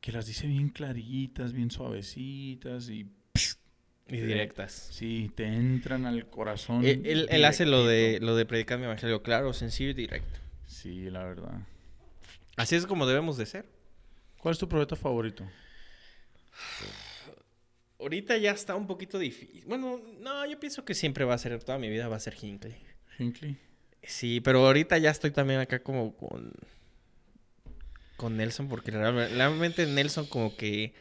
que 0.00 0.10
las 0.10 0.26
dice 0.26 0.46
bien 0.46 0.70
claritas, 0.70 1.52
bien 1.52 1.70
suavecitas 1.70 2.88
y 2.88 3.10
Y 4.08 4.16
directas. 4.18 4.72
sí, 4.92 5.30
te 5.34 5.44
entran 5.46 6.06
al 6.06 6.30
corazón. 6.30 6.84
Él, 6.86 7.02
él- 7.04 7.26
él 7.28 7.44
hace 7.44 7.66
lo 7.66 7.84
de, 7.84 8.20
lo 8.22 8.36
de 8.36 8.46
predicar 8.46 8.78
mi 8.78 8.84
evangelio 8.84 9.22
claro, 9.22 9.52
sencillo 9.52 9.90
y 9.90 9.94
directo. 9.94 10.38
Sí, 10.66 11.10
la 11.10 11.24
verdad. 11.24 11.60
Así 12.56 12.74
es 12.76 12.86
como 12.86 13.04
debemos 13.06 13.36
de 13.36 13.44
ser. 13.46 13.66
¿Cuál 14.38 14.52
es 14.52 14.58
tu 14.58 14.66
profeta 14.68 14.96
favorito? 14.96 15.44
Ahorita 17.98 18.36
ya 18.36 18.50
está 18.52 18.74
un 18.74 18.86
poquito 18.86 19.18
difícil. 19.18 19.64
Bueno, 19.66 20.00
no, 20.20 20.44
yo 20.46 20.58
pienso 20.60 20.84
que 20.84 20.94
siempre 20.94 21.24
va 21.24 21.34
a 21.34 21.38
ser, 21.38 21.62
toda 21.64 21.78
mi 21.78 21.88
vida 21.88 22.08
va 22.08 22.16
a 22.16 22.20
ser 22.20 22.34
Hinckley. 22.40 22.76
Hinckley. 23.18 23.56
Sí, 24.02 24.40
pero 24.40 24.64
ahorita 24.66 24.98
ya 24.98 25.10
estoy 25.10 25.30
también 25.30 25.60
acá 25.60 25.82
como 25.82 26.14
con 26.16 26.52
con 28.16 28.36
Nelson 28.36 28.68
porque 28.68 28.90
realme- 28.92 29.28
realmente 29.28 29.86
Nelson 29.86 30.26
como 30.26 30.56
que 30.56 30.94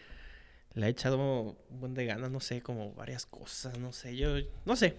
le 0.74 0.86
ha 0.86 0.90
echado 0.90 1.18
un 1.18 1.80
buen 1.80 1.94
de 1.94 2.06
ganas, 2.06 2.30
no 2.30 2.42
sé, 2.42 2.62
como 2.62 2.94
varias 2.94 3.26
cosas, 3.26 3.78
no 3.80 3.94
sé, 3.94 4.18
yo 4.18 4.36
no 4.66 4.76
sé. 4.76 4.98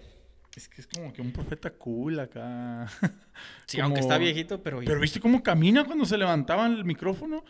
Es 0.55 0.67
que 0.67 0.81
es 0.81 0.87
como 0.87 1.13
que 1.13 1.21
un 1.21 1.31
profeta 1.31 1.69
cool 1.69 2.19
acá. 2.19 2.87
Sí, 3.67 3.75
Como- 3.77 3.85
aunque 3.85 3.99
está 4.01 4.17
viejito, 4.17 4.63
pero, 4.63 4.79
Pero 4.83 4.99
¿viste 4.99 5.19
cómo 5.19 5.43
camina 5.43 5.83
cuando 5.85 6.05
se 6.05 6.17
levantaba 6.17 6.65
el 6.65 6.83
micrófono? 6.83 7.43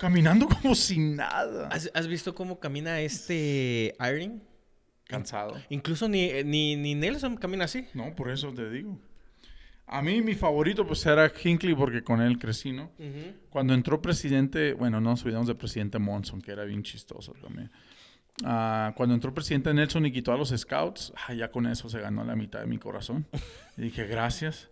Caminando 0.00 0.48
como 0.48 0.74
sin 0.74 1.16
nada. 1.16 1.68
¿Has, 1.68 1.90
has 1.92 2.08
visto 2.08 2.34
cómo 2.34 2.58
camina 2.58 3.00
este 3.00 3.94
Irving? 4.00 4.40
Cansado. 5.06 5.60
Incluso 5.68 6.08
ni, 6.08 6.42
ni, 6.42 6.74
ni 6.74 6.94
Nelson 6.94 7.36
camina 7.36 7.66
así. 7.66 7.86
No, 7.92 8.16
por 8.16 8.30
eso 8.30 8.50
te 8.54 8.70
digo. 8.70 8.98
A 9.86 10.00
mí 10.00 10.22
mi 10.22 10.34
favorito 10.34 10.86
pues 10.86 11.04
era 11.04 11.30
Hinckley 11.30 11.74
porque 11.74 12.02
con 12.02 12.22
él 12.22 12.38
crecí, 12.38 12.72
¿no? 12.72 12.92
Cuando 13.50 13.74
entró 13.74 14.00
presidente, 14.00 14.72
bueno, 14.72 15.02
no 15.02 15.10
nos 15.10 15.22
olvidamos 15.24 15.48
del 15.48 15.56
presidente 15.56 15.98
Monson, 15.98 16.40
que 16.40 16.52
era 16.52 16.64
bien 16.64 16.82
chistoso 16.82 17.34
también. 17.34 17.70
Ah, 18.42 18.94
cuando 18.96 19.14
entró 19.14 19.34
presidente 19.34 19.74
Nelson 19.74 20.06
y 20.06 20.12
quitó 20.12 20.32
a 20.32 20.38
los 20.38 20.48
scouts, 20.48 21.12
ah, 21.26 21.34
ya 21.34 21.50
con 21.50 21.66
eso 21.66 21.90
se 21.90 22.00
ganó 22.00 22.24
la 22.24 22.36
mitad 22.36 22.60
de 22.60 22.66
mi 22.66 22.78
corazón. 22.78 23.26
Y 23.76 23.82
dije, 23.82 24.06
gracias. 24.06 24.69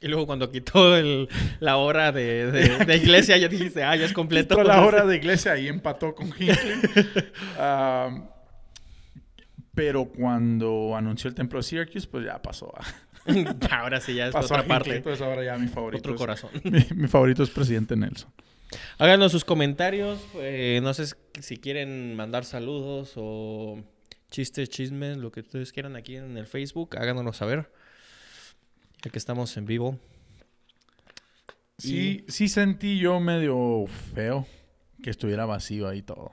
Y 0.00 0.06
luego 0.08 0.26
cuando 0.26 0.50
quitó 0.50 0.96
el, 0.96 1.28
la 1.60 1.76
hora 1.76 2.12
de, 2.12 2.52
de, 2.52 2.84
de 2.86 2.96
iglesia, 2.96 3.36
ya 3.36 3.48
dijiste, 3.48 3.82
ah, 3.82 3.96
ya 3.96 4.04
es 4.06 4.12
completo. 4.12 4.54
Quitó 4.56 4.66
la 4.68 4.80
hora 4.86 5.04
de 5.04 5.16
iglesia 5.16 5.56
y 5.58 5.66
empató 5.68 6.14
con 6.14 6.28
Hinckley. 6.28 6.56
Pero 9.74 10.06
cuando 10.06 10.96
anunció 10.96 11.28
el 11.28 11.34
templo 11.34 11.58
de 11.60 11.62
Syracuse, 11.62 12.06
pues 12.08 12.24
ya 12.24 12.40
pasó. 12.42 12.72
a- 12.76 12.84
Ahora 13.78 14.00
sí, 14.00 14.14
ya 14.14 14.26
es 14.28 14.32
pasó 14.32 14.54
a 14.54 14.60
otra 14.60 14.76
Hinckley, 14.76 14.78
parte. 14.78 14.96
Entonces 14.96 15.22
ahora 15.26 15.44
ya 15.44 15.56
mi 15.58 15.68
favorito. 15.68 15.98
Otro 16.00 16.14
es- 16.14 16.18
corazón. 16.18 16.50
Mi, 16.64 16.84
mi 16.94 17.08
favorito 17.08 17.42
es 17.42 17.50
presidente 17.50 17.94
Nelson. 17.96 18.32
Háganos 18.98 19.32
sus 19.32 19.44
comentarios. 19.44 20.20
eh, 20.36 20.80
no 20.82 20.92
sé 20.94 21.06
si 21.40 21.56
quieren 21.58 22.16
mandar 22.16 22.44
saludos 22.44 23.12
o 23.16 23.82
chistes, 24.30 24.68
chismes, 24.68 25.16
lo 25.16 25.30
que 25.30 25.40
ustedes 25.40 25.72
quieran 25.72 25.96
aquí 25.96 26.16
en 26.16 26.36
el 26.36 26.46
Facebook. 26.46 26.96
Háganoslo 26.98 27.32
saber. 27.32 27.70
Ya 29.02 29.10
que 29.10 29.18
estamos 29.18 29.56
en 29.56 29.66
vivo. 29.66 29.98
Sí, 31.78 32.24
sí 32.28 32.48
sentí 32.48 32.98
yo 32.98 33.20
medio 33.20 33.84
feo 34.14 34.46
que 35.02 35.10
estuviera 35.10 35.46
vacío 35.46 35.88
ahí 35.88 36.02
todo. 36.02 36.32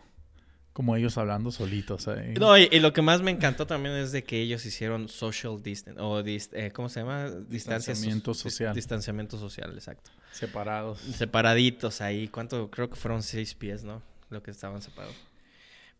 Como 0.74 0.96
ellos 0.96 1.18
hablando 1.18 1.52
solitos. 1.52 2.08
ahí. 2.08 2.34
No, 2.34 2.58
y, 2.58 2.68
y 2.72 2.80
lo 2.80 2.92
que 2.92 3.02
más 3.02 3.22
me 3.22 3.32
encantó 3.32 3.66
también 3.68 3.96
es 3.96 4.12
de 4.12 4.24
que 4.24 4.42
ellos 4.42 4.66
hicieron 4.66 5.08
social 5.08 5.62
distance. 5.64 6.02
O 6.02 6.22
dis- 6.24 6.50
eh, 6.52 6.72
¿Cómo 6.72 6.90
se 6.90 7.00
llama? 7.02 7.30
Distancia 7.30 7.94
Distanciamiento 7.94 8.32
dis- 8.32 8.36
social. 8.38 8.76
distanciamiento 8.76 9.38
social, 9.38 9.72
exacto. 9.74 10.10
Separados. 10.34 11.00
Separaditos 11.00 12.02
ahí. 12.02 12.28
¿Cuánto? 12.28 12.70
Creo 12.72 12.90
que 12.90 12.96
fueron 12.96 13.22
seis 13.24 13.54
pies, 13.54 13.84
¿no? 13.86 14.02
Lo 14.30 14.42
que 14.44 14.52
estaban 14.52 14.82
separados. 14.82 15.16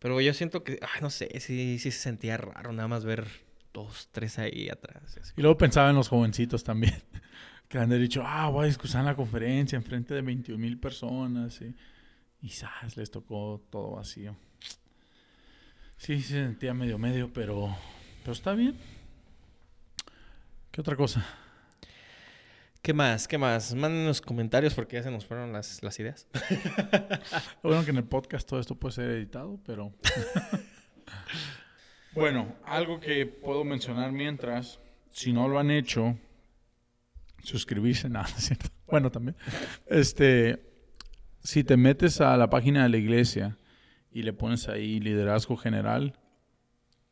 Pero 0.00 0.20
yo 0.20 0.34
siento 0.34 0.62
que, 0.62 0.78
ay, 0.82 1.00
no 1.00 1.08
sé, 1.08 1.30
sí, 1.40 1.78
sí 1.78 1.90
se 1.90 1.98
sentía 1.98 2.36
raro 2.36 2.70
nada 2.72 2.86
más 2.88 3.04
ver 3.06 3.26
dos, 3.76 4.08
tres 4.10 4.38
ahí 4.38 4.70
atrás. 4.70 5.20
Y 5.36 5.42
luego 5.42 5.58
pensaba 5.58 5.90
en 5.90 5.96
los 5.96 6.08
jovencitos 6.08 6.64
también. 6.64 6.94
Que 7.68 7.78
han 7.78 7.90
dicho, 7.90 8.22
ah, 8.24 8.48
voy 8.48 8.62
a 8.62 8.66
discursar 8.68 9.00
en 9.00 9.06
la 9.06 9.16
conferencia 9.16 9.74
en 9.74 9.82
frente 9.82 10.14
de 10.14 10.22
21 10.22 10.56
mil 10.56 10.78
personas. 10.78 11.60
Y, 12.40 12.48
¡zas! 12.48 12.96
les 12.96 13.10
tocó 13.10 13.60
todo 13.70 13.96
vacío. 13.96 14.36
Sí, 15.96 16.22
se 16.22 16.34
sentía 16.34 16.74
medio 16.74 16.96
medio, 16.96 17.32
pero 17.32 17.76
Pero 18.20 18.32
está 18.32 18.52
bien. 18.54 18.76
¿Qué 20.70 20.80
otra 20.80 20.94
cosa? 20.94 21.26
¿Qué 22.82 22.94
más? 22.94 23.26
¿Qué 23.26 23.36
más? 23.36 23.74
Mándenos 23.74 24.20
comentarios 24.20 24.72
porque 24.72 24.94
ya 24.94 25.02
se 25.02 25.10
nos 25.10 25.26
fueron 25.26 25.52
las, 25.52 25.82
las 25.82 25.98
ideas. 25.98 26.28
bueno 27.64 27.84
que 27.84 27.90
en 27.90 27.96
el 27.96 28.04
podcast 28.04 28.48
todo 28.48 28.60
esto 28.60 28.76
puede 28.76 28.94
ser 28.94 29.10
editado, 29.10 29.58
pero... 29.66 29.92
bueno, 32.16 32.56
algo 32.64 32.98
que 32.98 33.26
puedo 33.26 33.62
mencionar 33.62 34.10
mientras, 34.10 34.80
si 35.12 35.32
no 35.32 35.46
lo 35.46 35.58
han 35.60 35.70
hecho, 35.70 36.18
suscribirse, 37.42 38.08
nada, 38.08 38.26
¿cierto? 38.26 38.70
Bueno, 38.88 39.10
también. 39.12 39.36
Este, 39.86 40.58
si 41.42 41.62
te 41.62 41.76
metes 41.76 42.20
a 42.20 42.36
la 42.36 42.50
página 42.50 42.82
de 42.82 42.88
la 42.88 42.96
iglesia 42.96 43.56
y 44.10 44.22
le 44.22 44.32
pones 44.32 44.68
ahí 44.68 44.98
liderazgo 44.98 45.56
general 45.56 46.18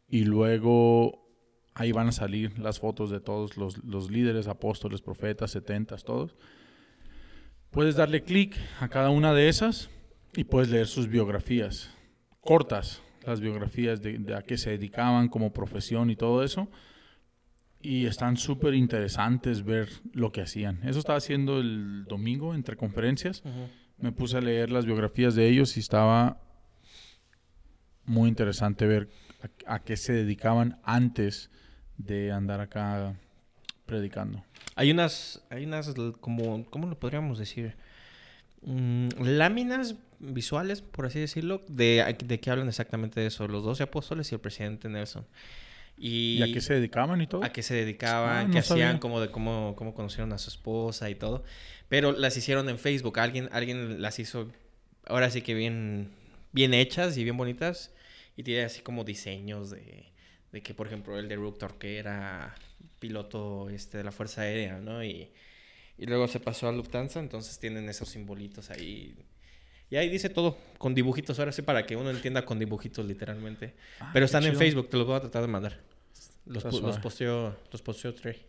y 0.09 0.25
luego 0.25 1.29
ahí 1.75 1.93
van 1.93 2.09
a 2.09 2.13
salir 2.13 2.59
las 2.59 2.81
fotos 2.81 3.11
de 3.11 3.21
todos 3.21 3.57
los, 3.57 4.11
líderes, 4.11 4.49
apóstoles, 4.49 5.03
profetas, 5.03 5.51
setentas, 5.51 6.05
todos. 6.05 6.35
Puedes 7.71 7.97
darle 7.97 8.23
clic 8.23 8.57
a 8.81 8.89
cada 8.89 9.11
una 9.11 9.35
de 9.35 9.49
esas 9.49 9.91
y 10.35 10.45
puedes 10.45 10.71
leer 10.71 10.87
sus 10.87 11.09
biografías 11.09 11.91
cortas, 12.41 13.03
las 13.27 13.41
biografías 13.41 14.03
de, 14.03 14.19
de 14.19 14.35
a 14.35 14.43
qué 14.43 14.57
se 14.57 14.71
dedicaban 14.71 15.29
como 15.29 15.53
profesión 15.53 16.11
y 16.11 16.17
todo 16.17 16.43
eso 16.43 16.69
y 17.85 18.07
están 18.07 18.39
súper 18.39 18.73
interesantes 18.73 19.63
ver 19.63 19.91
lo 20.15 20.33
que 20.33 20.41
hacían. 20.41 20.81
Eso 20.85 20.99
estaba 20.99 21.19
haciendo 21.19 21.61
el 21.61 22.07
domingo 22.07 22.55
entre 22.55 22.79
conferencias. 22.79 23.43
Me 23.99 24.11
puse 24.11 24.39
a 24.39 24.41
leer 24.41 24.73
las 24.73 24.87
biografías 24.87 25.35
de 25.35 25.47
ellos 25.47 25.77
y 25.77 25.81
estaba 25.81 26.41
muy 28.07 28.31
interesante 28.31 28.87
ver 28.87 29.11
a, 29.67 29.81
qué 29.81 29.99
se 29.99 30.15
dedicaban 30.15 30.81
antes 30.83 31.51
de 31.99 32.33
andar 32.33 32.61
acá 32.61 33.21
predicando. 33.85 34.43
Hay 34.77 34.91
unas, 34.91 35.45
hay 35.51 35.67
unas 35.67 35.95
como, 36.23 36.65
¿cómo 36.71 36.87
lo 36.87 36.99
podríamos 36.99 37.39
decir? 37.39 37.77
Mm, 38.63 39.09
láminas 39.21 39.95
visuales, 40.19 40.83
por 40.83 41.07
así 41.07 41.21
decirlo, 41.21 41.61
de, 41.69 42.17
de 42.25 42.41
que 42.41 42.51
hablan 42.51 42.69
exactamente 42.69 43.21
de 43.21 43.27
eso, 43.27 43.47
los 43.49 43.65
doce 43.65 43.83
apóstoles 43.83 44.31
y 44.33 44.35
el 44.35 44.41
presidente 44.41 44.89
Nelson. 44.89 45.27
Y, 45.97 46.43
a 46.43 46.47
qué 46.47 46.61
se 46.61 46.75
dedicaban 46.75 47.21
y 47.21 47.27
todo? 47.27 47.45
A 47.45 47.53
qué 47.53 47.63
se 47.63 47.75
dedicaban, 47.75 48.49
ah, 48.49 48.51
qué 48.51 48.59
hacían, 48.59 48.99
como 48.99 49.21
de 49.21 49.31
cómo, 49.31 49.75
cómo 49.77 49.95
conocieron 49.95 50.33
a 50.33 50.39
su 50.39 50.51
esposa 50.51 51.09
y 51.09 51.15
todo. 51.15 51.45
Pero 51.89 52.13
las 52.13 52.37
hicieron 52.37 52.69
en 52.69 52.79
Facebook. 52.79 53.19
Alguien, 53.21 53.49
alguien 53.53 54.03
las 54.03 54.19
hizo, 54.19 54.51
ahora 55.07 55.31
sí 55.31 55.43
que 55.43 55.55
bien, 55.55 56.11
bien 56.53 56.75
hechas 56.75 57.17
y 57.17 57.25
bien 57.25 57.37
bonitas. 57.37 57.93
Y 58.37 58.43
tiene 58.43 58.65
así 58.65 58.81
como 58.81 59.05
diseños 59.05 59.71
de, 59.71 60.07
de 60.51 60.63
que, 60.63 60.75
por 60.75 60.89
ejemplo, 60.89 61.17
el 61.19 61.29
de 61.29 61.37
Ruptor, 61.37 61.79
que 61.79 61.99
era 61.99 62.55
piloto 62.99 63.71
este, 63.71 63.99
de 63.99 64.05
la 64.05 64.11
Fuerza 64.11 64.43
Aérea, 64.43 64.81
¿no? 64.81 65.05
Y, 65.05 65.31
y 65.97 66.07
luego 66.07 66.27
se 66.27 66.41
pasó 66.41 66.69
a 66.69 66.73
Lufthansa, 66.73 67.21
entonces 67.21 67.59
tienen 67.61 67.89
esos 67.89 68.09
simbolitos 68.09 68.71
ahí. 68.71 69.15
Y 69.91 69.97
ahí 69.97 70.09
dice 70.09 70.29
todo, 70.29 70.59
con 70.79 70.95
dibujitos, 70.95 71.39
ahora 71.39 71.53
sí, 71.53 71.63
para 71.63 71.87
que 71.87 71.97
uno 71.97 72.11
entienda 72.11 72.45
con 72.45 72.59
dibujitos 72.59 73.05
literalmente. 73.07 73.75
Ah, 74.01 74.11
Pero 74.13 74.27
están 74.27 74.45
en 74.45 74.57
Facebook, 74.57 74.89
te 74.89 74.97
los 74.97 75.07
voy 75.07 75.17
a 75.17 75.21
tratar 75.21 75.43
de 75.43 75.49
mandar. 75.49 75.81
Los, 76.47 76.65
los 76.65 76.99
posteó, 76.99 77.57
los 77.71 77.83
posteó 77.83 78.15
Trey. 78.15 78.45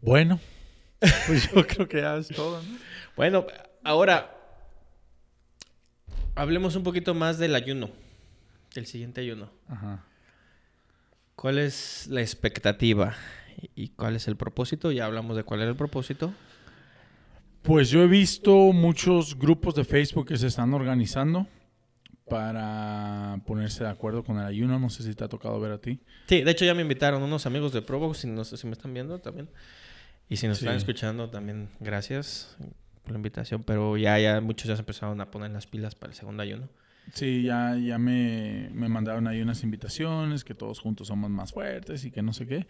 Bueno, 0.00 0.40
pues 1.26 1.50
yo 1.50 1.66
creo 1.66 1.88
que 1.88 2.00
ya 2.00 2.16
es 2.16 2.28
todo, 2.28 2.62
¿no? 2.62 2.78
Bueno, 3.16 3.46
ahora 3.82 4.34
hablemos 6.34 6.76
un 6.76 6.82
poquito 6.82 7.14
más 7.14 7.38
del 7.38 7.54
ayuno, 7.54 7.90
del 8.74 8.86
siguiente 8.86 9.20
ayuno. 9.20 9.50
Ajá. 9.68 10.04
¿Cuál 11.36 11.58
es 11.58 12.06
la 12.08 12.20
expectativa 12.20 13.16
y 13.74 13.88
cuál 13.88 14.16
es 14.16 14.28
el 14.28 14.36
propósito? 14.36 14.92
Ya 14.92 15.06
hablamos 15.06 15.36
de 15.36 15.44
cuál 15.44 15.60
era 15.60 15.70
el 15.70 15.76
propósito. 15.76 16.32
Pues 17.64 17.88
yo 17.88 18.02
he 18.02 18.06
visto 18.06 18.54
muchos 18.74 19.38
grupos 19.38 19.74
de 19.74 19.84
Facebook 19.84 20.28
que 20.28 20.36
se 20.36 20.48
están 20.48 20.74
organizando 20.74 21.46
para 22.28 23.40
ponerse 23.46 23.84
de 23.84 23.88
acuerdo 23.88 24.22
con 24.22 24.38
el 24.38 24.44
ayuno. 24.44 24.78
No 24.78 24.90
sé 24.90 25.02
si 25.02 25.14
te 25.14 25.24
ha 25.24 25.28
tocado 25.28 25.58
ver 25.60 25.72
a 25.72 25.78
ti. 25.78 25.98
Sí, 26.26 26.42
de 26.42 26.50
hecho 26.50 26.66
ya 26.66 26.74
me 26.74 26.82
invitaron 26.82 27.22
unos 27.22 27.46
amigos 27.46 27.72
de 27.72 27.80
Provo, 27.80 28.12
si 28.12 28.26
no 28.26 28.44
sé 28.44 28.58
si 28.58 28.66
me 28.66 28.74
están 28.74 28.92
viendo 28.92 29.18
también. 29.18 29.48
Y 30.28 30.36
si 30.36 30.46
nos 30.46 30.58
están 30.58 30.76
escuchando 30.76 31.30
también, 31.30 31.70
gracias 31.80 32.54
por 33.02 33.12
la 33.12 33.16
invitación. 33.16 33.62
Pero 33.62 33.96
ya, 33.96 34.18
ya 34.18 34.42
muchos 34.42 34.68
ya 34.68 34.76
se 34.76 34.82
empezaron 34.82 35.18
a 35.22 35.30
poner 35.30 35.50
las 35.50 35.66
pilas 35.66 35.94
para 35.94 36.12
el 36.12 36.18
segundo 36.18 36.42
ayuno. 36.42 36.68
Sí, 37.14 37.44
ya, 37.44 37.78
ya 37.78 37.96
me, 37.96 38.68
me 38.74 38.90
mandaron 38.90 39.26
ahí 39.26 39.40
unas 39.40 39.62
invitaciones, 39.62 40.44
que 40.44 40.54
todos 40.54 40.80
juntos 40.80 41.08
somos 41.08 41.30
más 41.30 41.52
fuertes 41.52 42.04
y 42.04 42.10
que 42.10 42.20
no 42.20 42.34
sé 42.34 42.46
qué. 42.46 42.66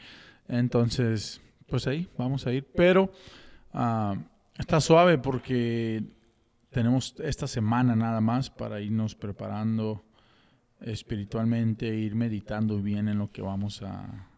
Entonces, 0.47 1.41
pues 1.67 1.89
ahí, 1.89 2.09
vamos 2.17 2.47
a 2.47 2.53
ir. 2.53 2.65
Pero 2.77 3.11
uh, 3.73 4.15
está 4.59 4.81
suave 4.81 5.19
porque 5.19 6.03
tenemos 6.71 7.15
esta 7.19 7.47
semana 7.47 7.95
nada 7.97 8.21
más 8.21 8.51
para 8.51 8.81
irnos 8.81 9.15
preparando 9.15 10.05
espiritualmente, 10.81 11.87
ir 11.95 12.15
meditando 12.15 12.81
bien 12.83 13.09
en 13.09 13.19
lo 13.19 13.31
que 13.31 13.43
vamos 13.43 13.83
a 13.83 14.29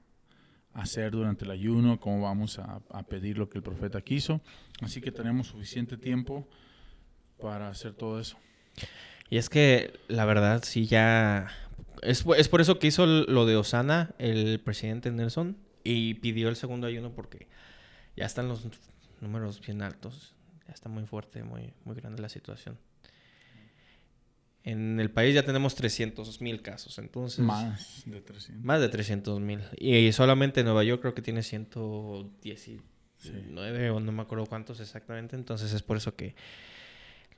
hacer 0.75 1.13
durante 1.13 1.45
el 1.45 1.51
ayuno, 1.51 1.99
cómo 1.99 2.21
vamos 2.23 2.59
a, 2.59 2.81
pedir 3.09 3.39
lo 3.39 3.49
que 3.49 3.59
el 3.59 3.65
profeta 3.65 4.01
quiso. 4.03 4.43
Así 4.83 5.01
que 5.01 5.11
tenemos 5.11 5.49
suficiente 5.49 5.97
tiempo 5.97 6.47
para 7.41 7.69
hacer 7.69 7.95
todo 7.95 8.21
eso. 8.21 8.37
Y 9.31 9.39
es 9.39 9.49
que 9.49 9.99
la 10.09 10.25
verdad, 10.25 10.63
sí, 10.65 10.87
ya... 10.87 11.49
Es, 12.03 12.25
es 12.37 12.49
por 12.49 12.61
eso 12.61 12.79
que 12.79 12.89
hizo 12.89 13.07
lo 13.07 13.47
de 13.47 13.57
Osana, 13.57 14.15
el 14.19 14.61
presidente 14.61 15.11
Nelson, 15.11 15.57
y 15.83 16.15
pidió 16.15 16.49
el 16.49 16.57
segundo 16.57 16.87
ayuno 16.87 17.13
porque 17.13 17.49
ya 18.17 18.27
están 18.27 18.49
los 18.49 18.69
números 19.21 19.61
bien 19.61 19.83
altos 19.83 20.37
está 20.73 20.89
muy 20.89 21.05
fuerte, 21.07 21.43
muy, 21.43 21.75
muy 21.85 21.97
grande 21.97 22.23
la 22.23 22.29
situación. 22.29 22.79
En 24.65 24.99
el 24.99 25.11
país 25.13 25.35
ya 25.35 25.45
tenemos 25.45 25.77
300 25.77 26.41
mil 26.41 26.61
casos, 26.61 26.99
entonces... 26.99 27.39
Más 27.39 28.03
de 28.05 28.21
300. 28.21 28.65
Más 28.65 28.81
de 28.81 28.89
300 28.89 29.41
mil. 29.41 29.61
Y 29.79 30.11
solamente 30.13 30.65
Nueva 30.65 30.83
York 30.83 31.03
creo 31.03 31.15
que 31.15 31.23
tiene 31.23 31.45
119 31.45 33.91
o 33.91 34.01
no 34.01 34.11
me 34.11 34.23
acuerdo 34.23 34.47
cuántos 34.47 34.81
exactamente. 34.81 35.37
Entonces 35.37 35.73
es 35.73 35.83
por 35.83 35.99
eso 35.99 36.17
que 36.17 36.35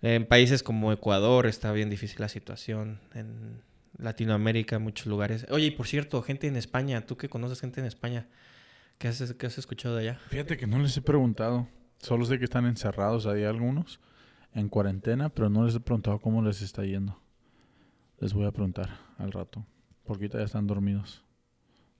en 0.00 0.24
países 0.24 0.62
como 0.62 0.90
Ecuador 0.90 1.46
está 1.46 1.70
bien 1.72 1.90
difícil 1.90 2.16
la 2.20 2.30
situación. 2.30 2.98
En 3.12 3.60
Latinoamérica, 3.98 4.78
muchos 4.78 5.06
lugares. 5.06 5.44
Oye, 5.50 5.66
y 5.66 5.70
por 5.70 5.86
cierto, 5.86 6.22
gente 6.22 6.46
en 6.46 6.56
España, 6.56 7.04
tú 7.04 7.18
que 7.18 7.28
conoces 7.28 7.60
gente 7.60 7.80
en 7.80 7.86
España, 7.86 8.26
¿qué 8.98 9.08
has, 9.08 9.34
qué 9.34 9.46
has 9.46 9.58
escuchado 9.58 9.96
de 9.96 10.08
allá? 10.08 10.20
Fíjate 10.28 10.56
que 10.56 10.66
no 10.66 10.78
les 10.78 10.96
he 10.96 11.02
preguntado. 11.02 11.68
Solo 11.98 12.24
sé 12.24 12.38
que 12.38 12.44
están 12.44 12.66
encerrados 12.66 13.26
ahí 13.26 13.44
algunos 13.44 14.00
en 14.54 14.68
cuarentena, 14.68 15.28
pero 15.28 15.48
no 15.48 15.64
les 15.64 15.74
he 15.74 15.80
preguntado 15.80 16.20
cómo 16.20 16.42
les 16.42 16.62
está 16.62 16.84
yendo. 16.84 17.20
Les 18.18 18.32
voy 18.32 18.46
a 18.46 18.52
preguntar 18.52 18.90
al 19.18 19.32
rato. 19.32 19.64
Porque 20.04 20.28
ya 20.28 20.40
están 20.40 20.66
dormidos. 20.66 21.22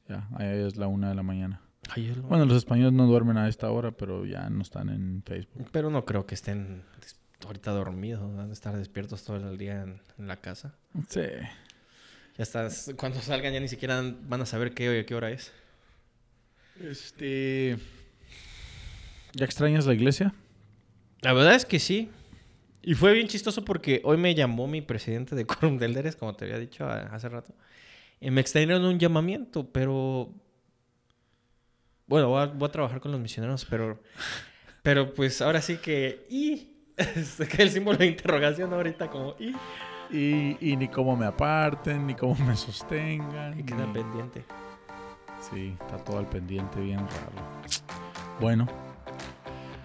Ya, 0.09 0.28
ahí 0.36 0.46
es 0.66 0.76
la 0.76 0.86
una 0.86 1.11
de 1.11 1.14
la 1.14 1.22
mañana. 1.22 1.61
Bueno, 2.28 2.44
los 2.44 2.57
españoles 2.57 2.92
no 2.92 3.07
duermen 3.07 3.36
a 3.36 3.49
esta 3.49 3.70
hora, 3.70 3.92
pero 3.92 4.26
ya 4.26 4.49
no 4.51 4.62
están 4.62 4.88
en 4.88 5.22
Facebook. 5.24 5.68
Pero 5.72 5.90
no 5.90 6.05
creo 6.05 6.26
que 6.26 6.34
estén 6.34 6.82
ahorita 7.44 7.70
dormidos. 7.72 8.34
Van 8.36 8.51
a 8.51 8.53
estar 8.53 8.76
despiertos 8.76 9.24
todo 9.24 9.36
el 9.36 9.59
día 9.59 9.82
en, 9.82 10.01
la 10.26 10.36
casa. 10.36 10.74
Sí. 11.09 11.22
Ya 12.36 12.42
estás, 12.42 12.92
cuando 12.96 13.20
salgan 13.20 13.53
ya 13.53 13.61
ni 13.61 13.68
siquiera 13.68 14.03
van 14.28 14.40
a 14.40 14.46
saber 14.46 14.74
qué, 14.74 15.05
qué 15.07 15.14
hora 15.14 15.30
es. 15.30 15.53
Este... 16.81 17.76
¿Ya 19.35 19.45
extrañas 19.45 19.87
la 19.87 19.95
iglesia? 19.95 20.35
La 21.20 21.33
verdad 21.33 21.55
es 21.55 21.64
que 21.64 21.79
sí. 21.79 22.11
Y 22.83 22.95
fue 22.95 23.12
bien 23.12 23.29
chistoso 23.29 23.64
porque 23.64 24.01
hoy 24.05 24.16
me 24.16 24.35
llamó 24.35 24.66
mi 24.66 24.81
presidente 24.81 25.35
de 25.35 25.45
Quorum 25.47 25.79
de 25.79 26.12
como 26.18 26.35
te 26.35 26.45
había 26.45 26.59
dicho 26.59 26.87
hace 26.87 27.29
rato. 27.29 27.55
Y 28.20 28.31
me 28.31 28.41
extendieron 28.41 28.85
un 28.85 28.99
llamamiento, 28.99 29.70
pero... 29.70 30.33
Bueno, 32.07 32.31
voy 32.31 32.68
a, 32.68 32.72
trabajar 32.72 33.01
con 33.01 33.12
los 33.12 33.20
misioneros, 33.20 33.66
pero... 33.66 34.01
Pero 34.83 35.12
pues 35.12 35.43
ahora 35.43 35.61
sí 35.61 35.76
que... 35.76 36.26
Y... 36.31 36.74
que 37.57 37.62
el 37.62 37.70
símbolo 37.70 37.99
de 37.99 38.07
interrogación 38.07 38.72
ahorita 38.72 39.09
como... 39.09 39.37
Y... 39.39 39.55
Y, 40.11 40.76
ni 40.76 40.89
cómo 40.89 41.14
me 41.16 41.26
aparten, 41.26 42.07
ni 42.07 42.14
cómo 42.14 42.35
me 42.47 42.57
sostengan. 42.57 43.61
Y 43.61 43.62
queda 43.62 43.93
pendiente. 43.93 44.43
Sí, 45.53 45.76
está 45.80 45.96
todo 46.05 46.18
al 46.18 46.28
pendiente, 46.28 46.80
bien 46.80 46.99
raro. 46.99 47.32
Bueno, 48.40 48.66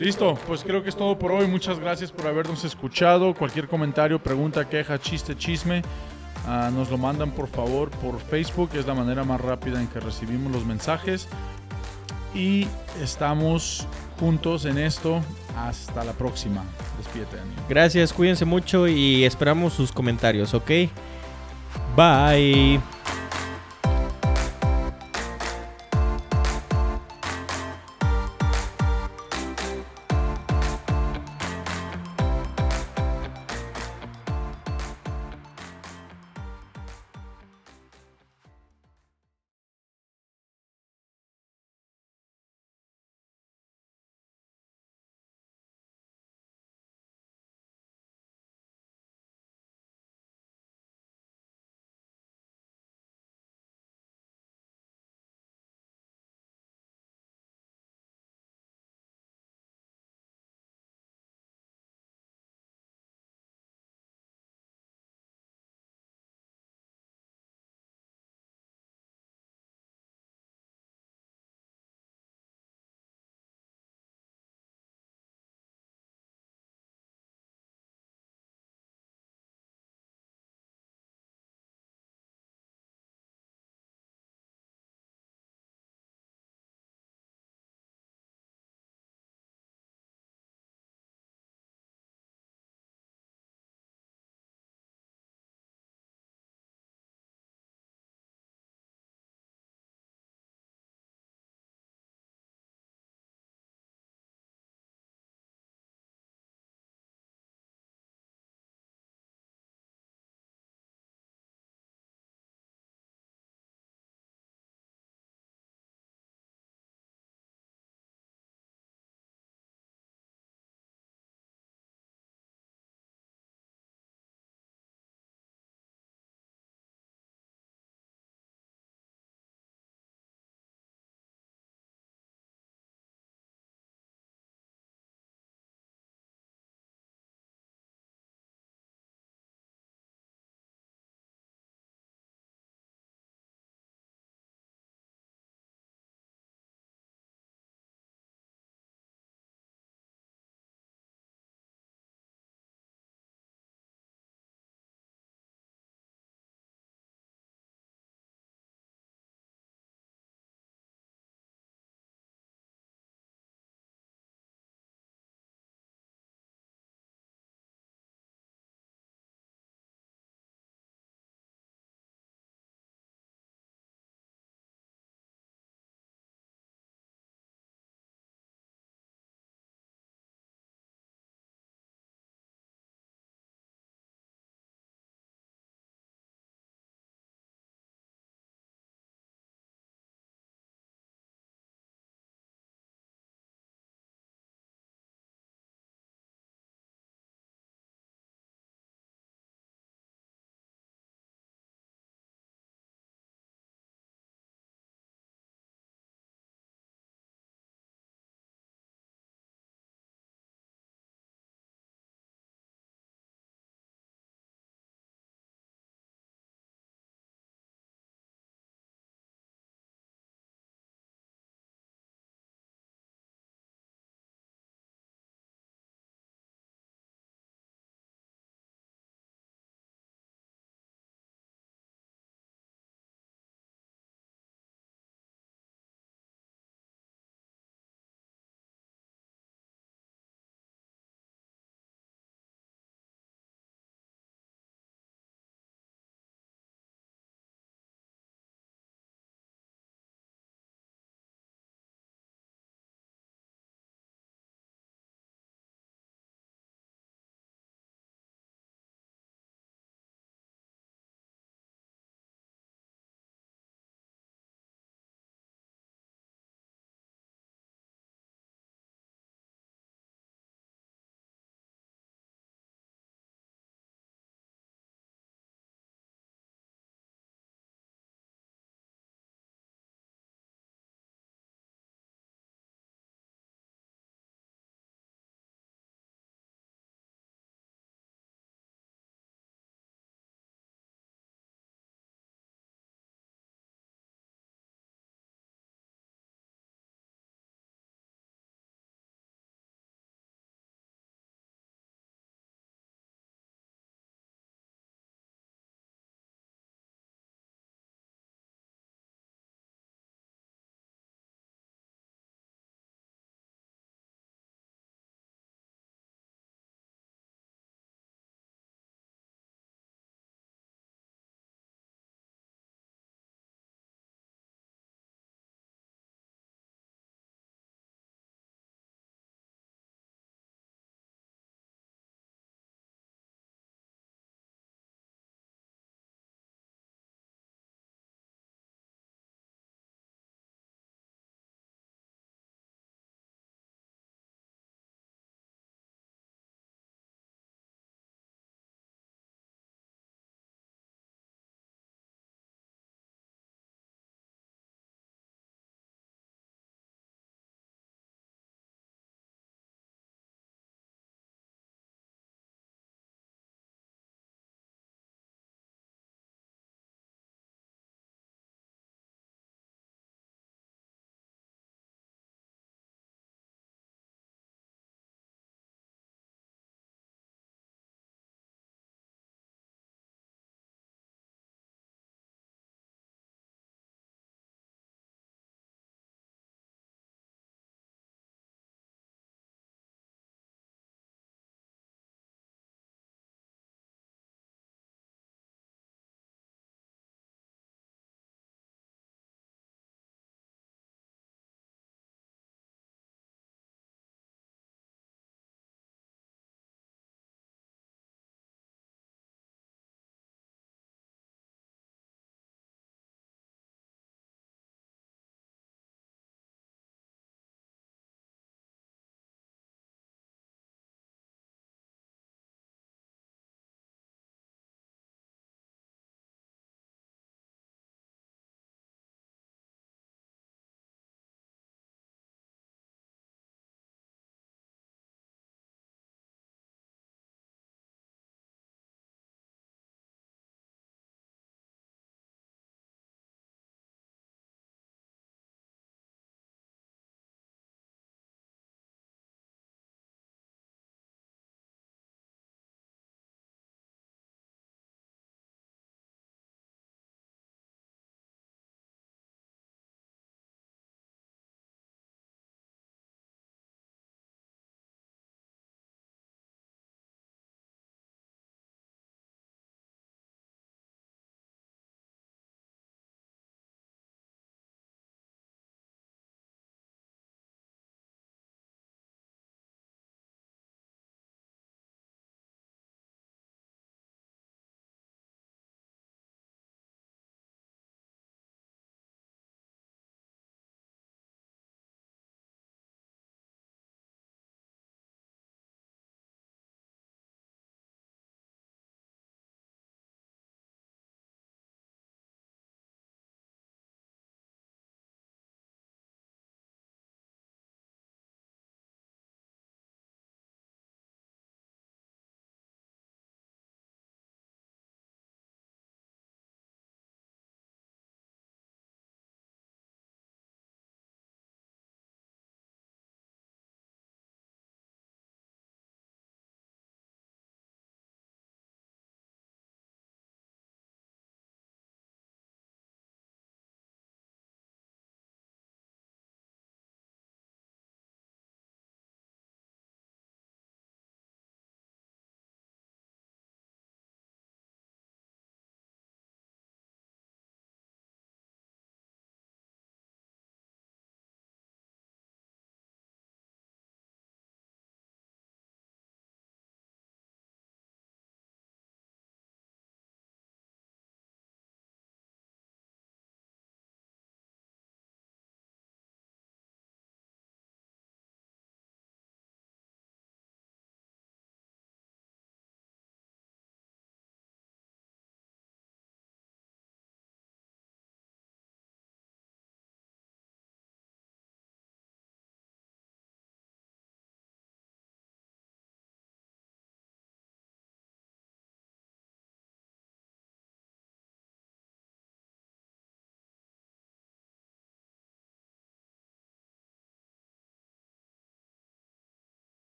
Listo, 0.00 0.34
pues 0.46 0.64
creo 0.64 0.82
que 0.82 0.88
es 0.88 0.96
todo 0.96 1.18
por 1.18 1.30
hoy. 1.30 1.46
Muchas 1.46 1.78
gracias 1.78 2.10
por 2.10 2.26
habernos 2.26 2.64
escuchado. 2.64 3.34
Cualquier 3.34 3.68
comentario, 3.68 4.18
pregunta, 4.18 4.66
queja, 4.66 4.98
chiste, 4.98 5.36
chisme, 5.36 5.82
ah, 6.46 6.70
nos 6.72 6.90
lo 6.90 6.96
mandan 6.96 7.32
por 7.32 7.48
favor 7.48 7.90
por 7.90 8.18
Facebook. 8.18 8.70
Es 8.72 8.86
la 8.86 8.94
manera 8.94 9.24
más 9.24 9.38
rápida 9.38 9.78
en 9.78 9.88
que 9.88 10.00
recibimos 10.00 10.50
los 10.52 10.64
mensajes. 10.64 11.28
Y 12.34 12.66
estamos 13.02 13.86
juntos 14.18 14.64
en 14.64 14.78
esto. 14.78 15.20
Hasta 15.54 16.02
la 16.02 16.12
próxima. 16.12 16.64
Despídete, 16.96 17.36
Daniel. 17.36 17.58
Gracias, 17.68 18.14
cuídense 18.14 18.46
mucho 18.46 18.88
y 18.88 19.24
esperamos 19.24 19.74
sus 19.74 19.92
comentarios, 19.92 20.54
¿ok? 20.54 20.70
Bye. 21.94 22.80